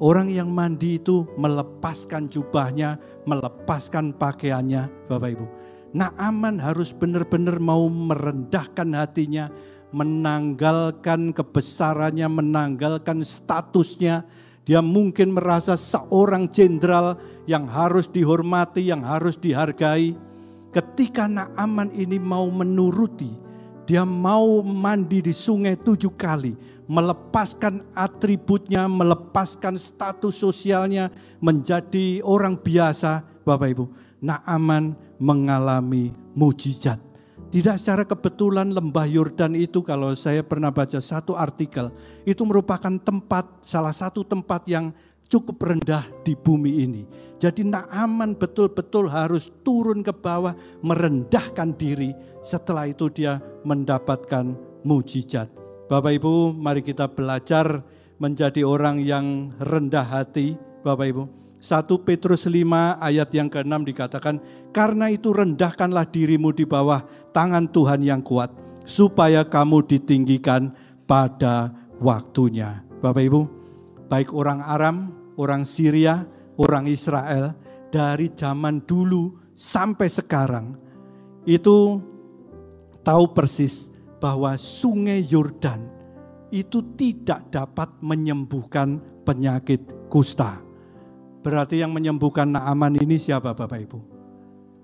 Orang 0.00 0.32
yang 0.32 0.48
mandi 0.48 0.96
itu 0.96 1.28
melepaskan 1.36 2.32
jubahnya, 2.32 2.96
melepaskan 3.28 4.16
pakaiannya, 4.16 5.10
Bapak 5.12 5.30
Ibu. 5.36 5.46
Naaman 5.92 6.56
harus 6.56 6.96
benar-benar 6.96 7.60
mau 7.60 7.84
merendahkan 7.84 8.96
hatinya, 8.96 9.52
menanggalkan 9.92 11.36
kebesarannya, 11.36 12.28
menanggalkan 12.30 13.26
statusnya, 13.26 14.24
dia 14.68 14.84
mungkin 14.84 15.32
merasa 15.32 15.80
seorang 15.80 16.52
jenderal 16.52 17.16
yang 17.48 17.64
harus 17.64 18.04
dihormati, 18.04 18.92
yang 18.92 19.00
harus 19.00 19.40
dihargai. 19.40 20.12
Ketika 20.68 21.24
Naaman 21.24 21.88
ini 21.96 22.20
mau 22.20 22.44
menuruti, 22.52 23.32
dia 23.88 24.04
mau 24.04 24.60
mandi 24.60 25.24
di 25.24 25.32
sungai 25.32 25.72
tujuh 25.80 26.12
kali, 26.12 26.52
melepaskan 26.84 27.80
atributnya, 27.96 28.84
melepaskan 28.84 29.80
status 29.80 30.36
sosialnya, 30.36 31.08
menjadi 31.40 32.20
orang 32.20 32.60
biasa, 32.60 33.24
Bapak 33.48 33.72
Ibu. 33.72 33.84
Naaman 34.20 34.92
mengalami 35.16 36.12
mujizat. 36.36 37.07
Tidak 37.48 37.80
secara 37.80 38.04
kebetulan 38.04 38.76
lembah 38.76 39.08
Yordan 39.08 39.56
itu 39.56 39.80
kalau 39.80 40.12
saya 40.12 40.44
pernah 40.44 40.68
baca 40.68 41.00
satu 41.00 41.32
artikel, 41.32 41.88
itu 42.28 42.44
merupakan 42.44 42.92
tempat, 43.00 43.64
salah 43.64 43.96
satu 43.96 44.20
tempat 44.20 44.68
yang 44.68 44.92
cukup 45.32 45.56
rendah 45.56 46.04
di 46.28 46.36
bumi 46.36 46.84
ini. 46.84 47.02
Jadi 47.40 47.64
Naaman 47.64 48.36
betul-betul 48.36 49.08
harus 49.08 49.48
turun 49.64 50.04
ke 50.04 50.12
bawah, 50.12 50.52
merendahkan 50.84 51.72
diri. 51.72 52.12
Setelah 52.44 52.84
itu 52.84 53.08
dia 53.08 53.40
mendapatkan 53.64 54.52
mujizat. 54.84 55.48
Bapak 55.88 56.20
Ibu, 56.20 56.52
mari 56.52 56.84
kita 56.84 57.08
belajar 57.08 57.80
menjadi 58.20 58.60
orang 58.60 59.00
yang 59.00 59.56
rendah 59.56 60.04
hati, 60.04 60.60
Bapak 60.84 61.06
Ibu 61.08 61.37
1 61.58 62.06
Petrus 62.06 62.46
5 62.46 63.02
ayat 63.02 63.28
yang 63.34 63.50
ke-6 63.50 63.82
dikatakan, 63.82 64.38
karena 64.70 65.10
itu 65.10 65.34
rendahkanlah 65.34 66.06
dirimu 66.06 66.54
di 66.54 66.62
bawah 66.62 67.02
tangan 67.34 67.66
Tuhan 67.74 68.06
yang 68.06 68.22
kuat, 68.22 68.54
supaya 68.86 69.42
kamu 69.42 69.82
ditinggikan 69.90 70.70
pada 71.10 71.74
waktunya. 71.98 72.86
Bapak 73.02 73.22
Ibu, 73.26 73.40
baik 74.06 74.30
orang 74.30 74.62
Aram, 74.62 74.96
orang 75.34 75.66
Syria, 75.66 76.22
orang 76.62 76.86
Israel, 76.86 77.58
dari 77.90 78.30
zaman 78.30 78.86
dulu 78.86 79.34
sampai 79.58 80.06
sekarang, 80.06 80.78
itu 81.42 81.98
tahu 83.02 83.34
persis 83.34 83.90
bahwa 84.22 84.54
sungai 84.54 85.26
Yordan 85.26 85.90
itu 86.54 86.94
tidak 86.94 87.50
dapat 87.50 87.98
menyembuhkan 87.98 89.02
penyakit 89.26 89.84
kusta 90.06 90.67
Berarti 91.42 91.80
yang 91.80 91.94
menyembuhkan 91.94 92.50
Naaman 92.50 92.98
ini 92.98 93.14
siapa 93.16 93.54
Bapak 93.54 93.78
Ibu? 93.88 93.98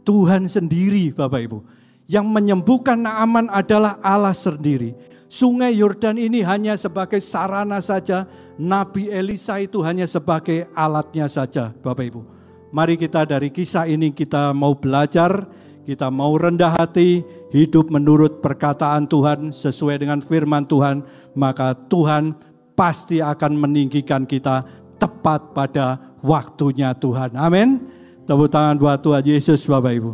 Tuhan 0.06 0.46
sendiri 0.46 1.10
Bapak 1.10 1.40
Ibu. 1.42 1.58
Yang 2.06 2.26
menyembuhkan 2.28 3.00
Naaman 3.00 3.50
adalah 3.50 3.98
Allah 4.04 4.36
sendiri. 4.36 4.94
Sungai 5.26 5.74
Yordan 5.74 6.14
ini 6.20 6.46
hanya 6.46 6.78
sebagai 6.78 7.18
sarana 7.18 7.82
saja. 7.82 8.28
Nabi 8.54 9.10
Elisa 9.10 9.58
itu 9.58 9.82
hanya 9.82 10.06
sebagai 10.06 10.70
alatnya 10.78 11.26
saja 11.26 11.74
Bapak 11.82 12.06
Ibu. 12.06 12.22
Mari 12.70 12.94
kita 12.94 13.26
dari 13.26 13.50
kisah 13.50 13.86
ini 13.90 14.14
kita 14.14 14.54
mau 14.54 14.78
belajar, 14.78 15.46
kita 15.86 16.10
mau 16.10 16.34
rendah 16.38 16.74
hati, 16.74 17.22
hidup 17.54 17.90
menurut 17.90 18.42
perkataan 18.42 19.06
Tuhan 19.06 19.54
sesuai 19.54 20.02
dengan 20.02 20.18
firman 20.18 20.66
Tuhan, 20.66 21.06
maka 21.38 21.74
Tuhan 21.86 22.34
pasti 22.74 23.22
akan 23.22 23.58
meninggikan 23.58 24.26
kita 24.26 24.66
tepat 24.98 25.54
pada 25.54 26.13
waktunya 26.24 26.96
Tuhan. 26.96 27.36
Amin. 27.36 27.84
Tepuk 28.24 28.48
tangan 28.48 28.80
buat 28.80 29.04
Tuhan 29.04 29.20
Yesus 29.20 29.68
Bapak 29.68 29.92
Ibu. 29.92 30.12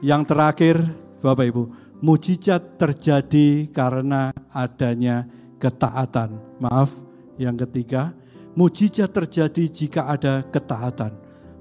Yang 0.00 0.22
terakhir 0.32 0.76
Bapak 1.20 1.44
Ibu, 1.52 1.62
mujizat 2.00 2.80
terjadi 2.80 3.68
karena 3.68 4.32
adanya 4.48 5.28
ketaatan. 5.60 6.40
Maaf, 6.56 6.96
yang 7.36 7.60
ketiga, 7.60 8.16
mujizat 8.56 9.12
terjadi 9.12 9.68
jika 9.68 10.08
ada 10.08 10.40
ketaatan. 10.48 11.12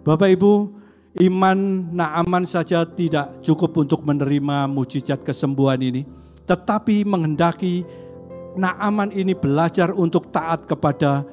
Bapak 0.08 0.32
Ibu, 0.32 0.54
iman 1.28 1.60
Naaman 1.92 2.48
saja 2.48 2.88
tidak 2.88 3.44
cukup 3.44 3.76
untuk 3.76 4.08
menerima 4.08 4.72
mujizat 4.72 5.20
kesembuhan 5.28 5.84
ini, 5.84 6.08
tetapi 6.48 7.04
menghendaki 7.04 7.84
Naaman 8.56 9.12
ini 9.12 9.36
belajar 9.36 9.92
untuk 9.92 10.32
taat 10.32 10.64
kepada 10.64 11.28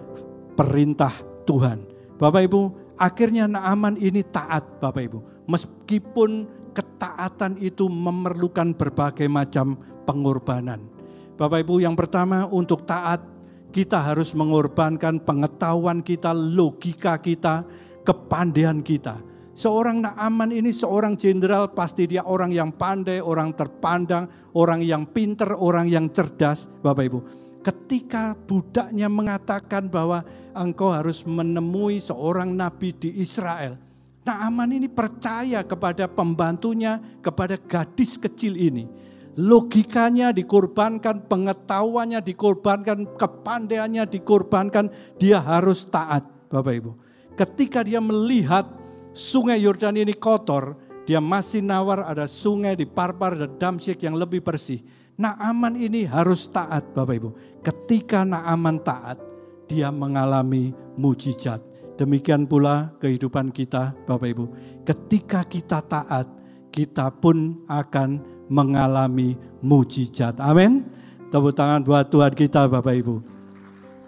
perintah 0.58 1.14
Tuhan. 1.46 1.91
Bapak 2.22 2.46
Ibu, 2.46 2.62
akhirnya 3.02 3.50
Naaman 3.50 3.98
ini 3.98 4.22
taat 4.22 4.78
Bapak 4.78 5.02
Ibu. 5.10 5.18
Meskipun 5.50 6.46
ketaatan 6.70 7.58
itu 7.58 7.90
memerlukan 7.90 8.78
berbagai 8.78 9.26
macam 9.26 9.74
pengorbanan. 10.06 10.86
Bapak 11.34 11.66
Ibu 11.66 11.82
yang 11.82 11.98
pertama 11.98 12.46
untuk 12.46 12.86
taat 12.86 13.26
kita 13.74 13.98
harus 13.98 14.38
mengorbankan 14.38 15.18
pengetahuan 15.18 15.98
kita, 15.98 16.30
logika 16.30 17.18
kita, 17.18 17.66
kepandaian 18.06 18.78
kita. 18.86 19.18
Seorang 19.58 20.06
Naaman 20.06 20.54
ini 20.54 20.70
seorang 20.70 21.18
jenderal 21.18 21.74
pasti 21.74 22.06
dia 22.06 22.22
orang 22.22 22.54
yang 22.54 22.70
pandai, 22.70 23.18
orang 23.18 23.50
terpandang, 23.50 24.30
orang 24.54 24.78
yang 24.78 25.10
pinter, 25.10 25.58
orang 25.58 25.90
yang 25.90 26.06
cerdas 26.14 26.70
Bapak 26.86 27.02
Ibu. 27.02 27.41
Ketika 27.62 28.34
budaknya 28.34 29.06
mengatakan 29.06 29.86
bahwa 29.86 30.26
engkau 30.52 30.92
harus 30.92 31.24
menemui 31.24 31.98
seorang 31.98 32.52
nabi 32.52 32.92
di 32.92 33.22
Israel. 33.22 33.78
Naaman 34.22 34.70
ini 34.70 34.86
percaya 34.86 35.66
kepada 35.66 36.06
pembantunya, 36.06 37.02
kepada 37.18 37.58
gadis 37.58 38.14
kecil 38.14 38.54
ini. 38.54 38.86
Logikanya 39.34 40.30
dikorbankan, 40.30 41.26
pengetahuannya 41.26 42.20
dikorbankan, 42.20 43.16
kepandaiannya 43.16 44.04
dikorbankan, 44.06 44.92
dia 45.16 45.40
harus 45.40 45.88
taat 45.88 46.22
Bapak 46.52 46.74
Ibu. 46.76 46.92
Ketika 47.32 47.80
dia 47.80 47.98
melihat 47.98 48.68
sungai 49.16 49.58
Yordan 49.64 49.96
ini 49.96 50.12
kotor, 50.12 50.76
dia 51.08 51.18
masih 51.18 51.64
nawar 51.64 52.06
ada 52.06 52.28
sungai 52.28 52.76
di 52.76 52.86
Parpar 52.86 53.34
dan 53.34 53.56
Damsyik 53.56 54.04
yang 54.04 54.14
lebih 54.14 54.44
bersih. 54.44 54.84
Naaman 55.20 55.76
ini 55.76 56.08
harus 56.08 56.48
taat 56.48 56.96
Bapak 56.96 57.14
Ibu. 57.20 57.30
Ketika 57.60 58.24
Naaman 58.24 58.80
taat, 58.80 59.20
dia 59.68 59.92
mengalami 59.92 60.72
mujizat. 60.96 61.60
Demikian 62.00 62.48
pula 62.48 62.96
kehidupan 62.98 63.52
kita 63.52 63.92
Bapak 64.08 64.28
Ibu. 64.32 64.44
Ketika 64.88 65.44
kita 65.44 65.84
taat, 65.84 66.26
kita 66.72 67.12
pun 67.12 67.62
akan 67.68 68.24
mengalami 68.48 69.36
mujizat. 69.60 70.40
Amin. 70.40 70.88
Tepuk 71.28 71.56
tangan 71.56 71.84
buat 71.84 72.08
Tuhan 72.08 72.32
kita 72.32 72.68
Bapak 72.68 72.94
Ibu. 72.96 73.16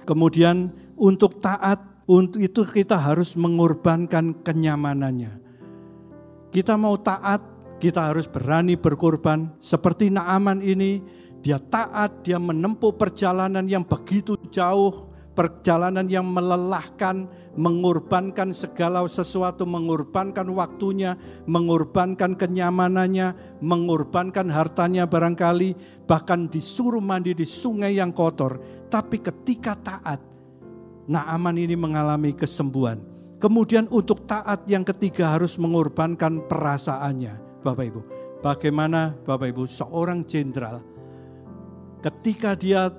Kemudian 0.04 0.72
untuk 0.96 1.40
taat, 1.40 1.80
untuk 2.04 2.40
itu 2.40 2.64
kita 2.64 2.96
harus 3.00 3.36
mengorbankan 3.36 4.44
kenyamanannya. 4.44 5.40
Kita 6.52 6.76
mau 6.76 7.00
taat, 7.00 7.40
kita 7.84 8.08
harus 8.08 8.24
berani 8.24 8.80
berkorban. 8.80 9.52
Seperti 9.60 10.08
Naaman 10.08 10.64
ini, 10.64 11.04
dia 11.44 11.60
taat, 11.60 12.24
dia 12.24 12.40
menempuh 12.40 12.96
perjalanan 12.96 13.68
yang 13.68 13.84
begitu 13.84 14.40
jauh 14.48 15.12
perjalanan 15.34 16.06
yang 16.06 16.24
melelahkan, 16.24 17.26
mengorbankan 17.58 18.54
segala 18.54 19.02
sesuatu, 19.10 19.66
mengorbankan 19.66 20.46
waktunya, 20.54 21.18
mengorbankan 21.44 22.38
kenyamanannya, 22.38 23.58
mengorbankan 23.60 24.48
hartanya 24.48 25.04
barangkali, 25.10 25.74
bahkan 26.06 26.46
disuruh 26.46 27.02
mandi 27.02 27.34
di 27.34 27.44
sungai 27.44 27.98
yang 27.98 28.14
kotor. 28.14 28.62
Tapi 28.88 29.20
ketika 29.20 29.74
taat, 29.74 30.22
Naaman 31.04 31.60
ini 31.60 31.76
mengalami 31.76 32.32
kesembuhan. 32.32 33.02
Kemudian 33.36 33.90
untuk 33.92 34.24
taat 34.24 34.64
yang 34.70 34.88
ketiga 34.88 35.36
harus 35.36 35.60
mengorbankan 35.60 36.48
perasaannya, 36.48 37.53
Bapak 37.64 37.84
Ibu. 37.88 38.00
Bagaimana 38.44 39.16
Bapak 39.24 39.48
Ibu 39.56 39.64
seorang 39.64 40.20
jenderal 40.28 40.84
ketika 42.04 42.52
dia 42.52 42.92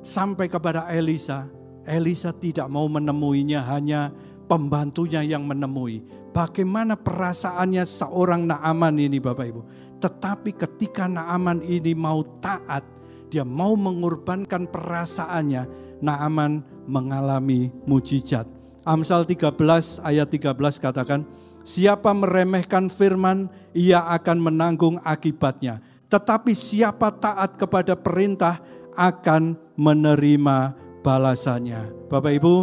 sampai 0.00 0.48
kepada 0.48 0.88
Elisa, 0.88 1.52
Elisa 1.84 2.32
tidak 2.32 2.72
mau 2.72 2.88
menemuinya, 2.88 3.60
hanya 3.68 4.08
pembantunya 4.48 5.20
yang 5.20 5.44
menemui. 5.44 6.00
Bagaimana 6.32 6.96
perasaannya 6.96 7.84
seorang 7.84 8.48
Naaman 8.48 8.96
ini 8.96 9.20
Bapak 9.20 9.46
Ibu. 9.52 9.62
Tetapi 10.00 10.56
ketika 10.56 11.04
Naaman 11.04 11.60
ini 11.60 11.92
mau 11.92 12.24
taat, 12.40 12.84
dia 13.28 13.44
mau 13.44 13.76
mengorbankan 13.76 14.64
perasaannya, 14.64 15.68
Naaman 16.00 16.64
mengalami 16.88 17.68
mujizat. 17.84 18.48
Amsal 18.88 19.28
13 19.28 20.00
ayat 20.00 20.28
13 20.32 20.56
katakan, 20.80 21.28
siapa 21.60 22.08
meremehkan 22.16 22.88
firman, 22.88 23.52
ia 23.78 24.02
akan 24.10 24.50
menanggung 24.50 24.98
akibatnya. 25.06 25.78
Tetapi 26.10 26.50
siapa 26.50 27.14
taat 27.14 27.54
kepada 27.54 27.94
perintah 27.94 28.58
akan 28.98 29.54
menerima 29.78 30.74
balasannya. 31.06 32.10
Bapak 32.10 32.32
Ibu, 32.42 32.54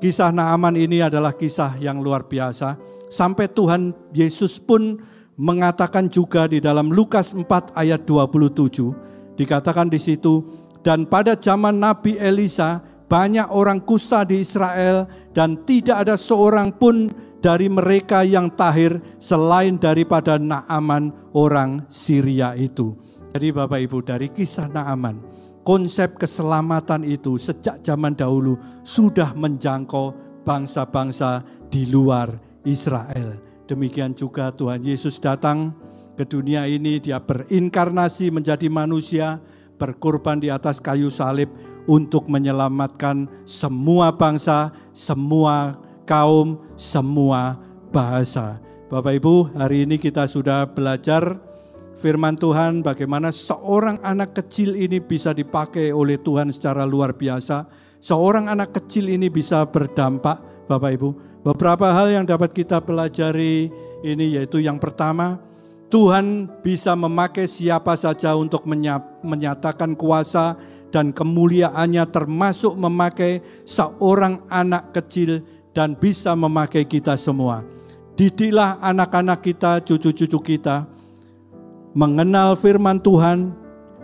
kisah 0.00 0.32
Naaman 0.32 0.80
ini 0.80 1.04
adalah 1.04 1.36
kisah 1.36 1.76
yang 1.76 2.00
luar 2.00 2.24
biasa. 2.24 2.80
Sampai 3.12 3.52
Tuhan 3.52 3.92
Yesus 4.16 4.56
pun 4.56 4.96
mengatakan 5.36 6.08
juga 6.08 6.48
di 6.48 6.64
dalam 6.64 6.88
Lukas 6.88 7.36
4 7.36 7.76
ayat 7.76 8.06
27, 8.08 9.36
dikatakan 9.36 9.92
di 9.92 10.00
situ, 10.00 10.40
dan 10.86 11.04
pada 11.04 11.36
zaman 11.36 11.76
Nabi 11.76 12.16
Elisa 12.16 12.80
banyak 13.04 13.52
orang 13.52 13.82
kusta 13.84 14.24
di 14.24 14.40
Israel 14.40 15.04
dan 15.36 15.60
tidak 15.68 16.08
ada 16.08 16.16
seorang 16.16 16.72
pun 16.74 17.12
dari 17.44 17.68
mereka 17.68 18.24
yang 18.24 18.48
tahir 18.56 18.96
selain 19.20 19.76
daripada 19.76 20.40
Naaman 20.40 21.12
orang 21.36 21.84
Syria 21.92 22.56
itu. 22.56 22.96
Jadi 23.36 23.52
Bapak 23.52 23.84
Ibu 23.84 24.00
dari 24.00 24.32
kisah 24.32 24.72
Naaman, 24.72 25.20
konsep 25.60 26.16
keselamatan 26.16 27.04
itu 27.04 27.36
sejak 27.36 27.84
zaman 27.84 28.16
dahulu 28.16 28.56
sudah 28.80 29.36
menjangkau 29.36 30.16
bangsa-bangsa 30.40 31.44
di 31.68 31.84
luar 31.92 32.32
Israel. 32.64 33.36
Demikian 33.68 34.16
juga 34.16 34.48
Tuhan 34.48 34.80
Yesus 34.80 35.20
datang 35.20 35.76
ke 36.16 36.24
dunia 36.24 36.64
ini, 36.64 36.96
dia 36.96 37.20
berinkarnasi 37.20 38.32
menjadi 38.32 38.72
manusia, 38.72 39.36
berkorban 39.76 40.40
di 40.40 40.48
atas 40.48 40.80
kayu 40.80 41.12
salib 41.12 41.52
untuk 41.84 42.24
menyelamatkan 42.32 43.28
semua 43.44 44.16
bangsa, 44.16 44.72
semua 44.96 45.83
kaum, 46.04 46.60
semua 46.76 47.58
bahasa. 47.90 48.60
Bapak 48.92 49.16
Ibu, 49.18 49.56
hari 49.56 49.88
ini 49.88 49.96
kita 49.96 50.28
sudah 50.28 50.68
belajar 50.70 51.40
firman 51.96 52.36
Tuhan 52.36 52.84
bagaimana 52.84 53.32
seorang 53.32 53.98
anak 54.04 54.36
kecil 54.38 54.76
ini 54.76 55.00
bisa 55.00 55.32
dipakai 55.32 55.90
oleh 55.90 56.20
Tuhan 56.20 56.52
secara 56.52 56.84
luar 56.84 57.16
biasa. 57.16 57.66
Seorang 58.04 58.52
anak 58.52 58.76
kecil 58.76 59.08
ini 59.08 59.32
bisa 59.32 59.64
berdampak, 59.64 60.68
Bapak 60.68 60.90
Ibu. 61.00 61.10
Beberapa 61.44 61.92
hal 61.92 62.12
yang 62.12 62.24
dapat 62.28 62.52
kita 62.52 62.84
pelajari 62.84 63.72
ini 64.04 64.36
yaitu 64.36 64.60
yang 64.60 64.76
pertama, 64.76 65.40
Tuhan 65.88 66.50
bisa 66.60 66.92
memakai 66.98 67.48
siapa 67.48 67.96
saja 67.96 68.36
untuk 68.36 68.66
menyatakan 69.22 69.96
kuasa 69.96 70.58
dan 70.90 71.10
kemuliaannya 71.10 72.04
termasuk 72.10 72.74
memakai 72.78 73.42
seorang 73.66 74.42
anak 74.50 74.94
kecil 74.94 75.42
dan 75.74 75.98
bisa 75.98 76.32
memakai 76.38 76.86
kita 76.86 77.18
semua. 77.18 77.66
Didiklah 78.14 78.78
anak-anak 78.78 79.42
kita, 79.42 79.82
cucu-cucu 79.82 80.38
kita, 80.54 80.86
mengenal 81.98 82.54
firman 82.54 83.02
Tuhan, 83.02 83.50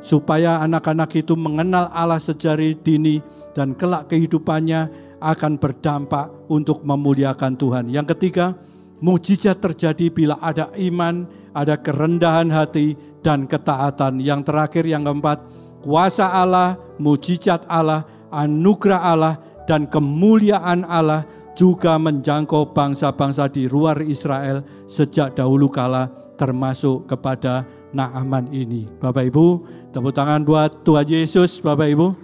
supaya 0.02 0.58
anak-anak 0.66 1.14
itu 1.14 1.38
mengenal 1.38 1.86
Allah 1.94 2.18
sejari 2.18 2.74
dini 2.74 3.22
dan 3.54 3.78
kelak 3.78 4.10
kehidupannya 4.10 4.90
akan 5.22 5.60
berdampak 5.62 6.32
untuk 6.50 6.82
memuliakan 6.82 7.54
Tuhan. 7.54 7.84
Yang 7.92 8.18
ketiga, 8.18 8.58
mujizat 8.98 9.62
terjadi 9.62 10.10
bila 10.10 10.42
ada 10.42 10.74
iman, 10.74 11.28
ada 11.54 11.78
kerendahan 11.78 12.50
hati 12.50 12.98
dan 13.22 13.46
ketaatan. 13.46 14.18
Yang 14.18 14.50
terakhir 14.50 14.84
yang 14.88 15.06
keempat, 15.06 15.38
kuasa 15.84 16.34
Allah, 16.34 16.80
mujizat 16.96 17.68
Allah, 17.68 18.08
anugerah 18.32 19.00
Allah 19.06 19.34
dan 19.68 19.86
kemuliaan 19.86 20.82
Allah 20.88 21.28
juga 21.60 22.00
menjangkau 22.00 22.72
bangsa-bangsa 22.72 23.52
di 23.52 23.68
luar 23.68 24.00
Israel 24.00 24.64
sejak 24.88 25.36
dahulu 25.36 25.68
kala 25.68 26.08
termasuk 26.40 27.04
kepada 27.04 27.68
Naaman 27.92 28.48
ini. 28.48 28.88
Bapak 28.96 29.28
Ibu, 29.28 29.46
tepuk 29.92 30.16
tangan 30.16 30.40
buat 30.40 30.80
Tuhan 30.88 31.04
Yesus, 31.04 31.60
Bapak 31.60 31.92
Ibu. 31.92 32.16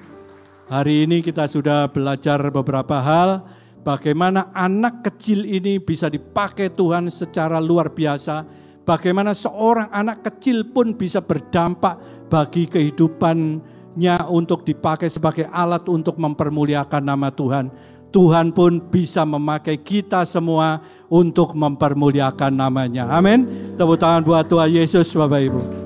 Hari 0.72 1.04
ini 1.04 1.20
kita 1.20 1.44
sudah 1.52 1.84
belajar 1.92 2.40
beberapa 2.48 2.96
hal 2.96 3.44
bagaimana 3.84 4.56
anak 4.56 5.04
kecil 5.04 5.44
ini 5.44 5.84
bisa 5.84 6.08
dipakai 6.08 6.72
Tuhan 6.72 7.12
secara 7.12 7.60
luar 7.60 7.92
biasa. 7.92 8.40
Bagaimana 8.88 9.36
seorang 9.36 9.92
anak 9.92 10.24
kecil 10.32 10.72
pun 10.72 10.96
bisa 10.96 11.20
berdampak 11.20 12.26
bagi 12.32 12.70
kehidupannya 12.70 14.16
untuk 14.32 14.64
dipakai 14.64 15.12
sebagai 15.12 15.44
alat 15.52 15.84
untuk 15.92 16.16
mempermuliakan 16.16 17.02
nama 17.04 17.28
Tuhan. 17.28 17.68
Tuhan 18.16 18.48
pun 18.48 18.80
bisa 18.80 19.28
memakai 19.28 19.76
kita 19.76 20.24
semua 20.24 20.80
untuk 21.12 21.52
mempermuliakan 21.52 22.48
namanya. 22.48 23.12
Amin. 23.12 23.44
Tepuk 23.76 24.00
tangan 24.00 24.24
buat 24.24 24.48
Tuhan 24.48 24.72
Yesus 24.72 25.12
Bapak 25.12 25.40
Ibu. 25.44 25.85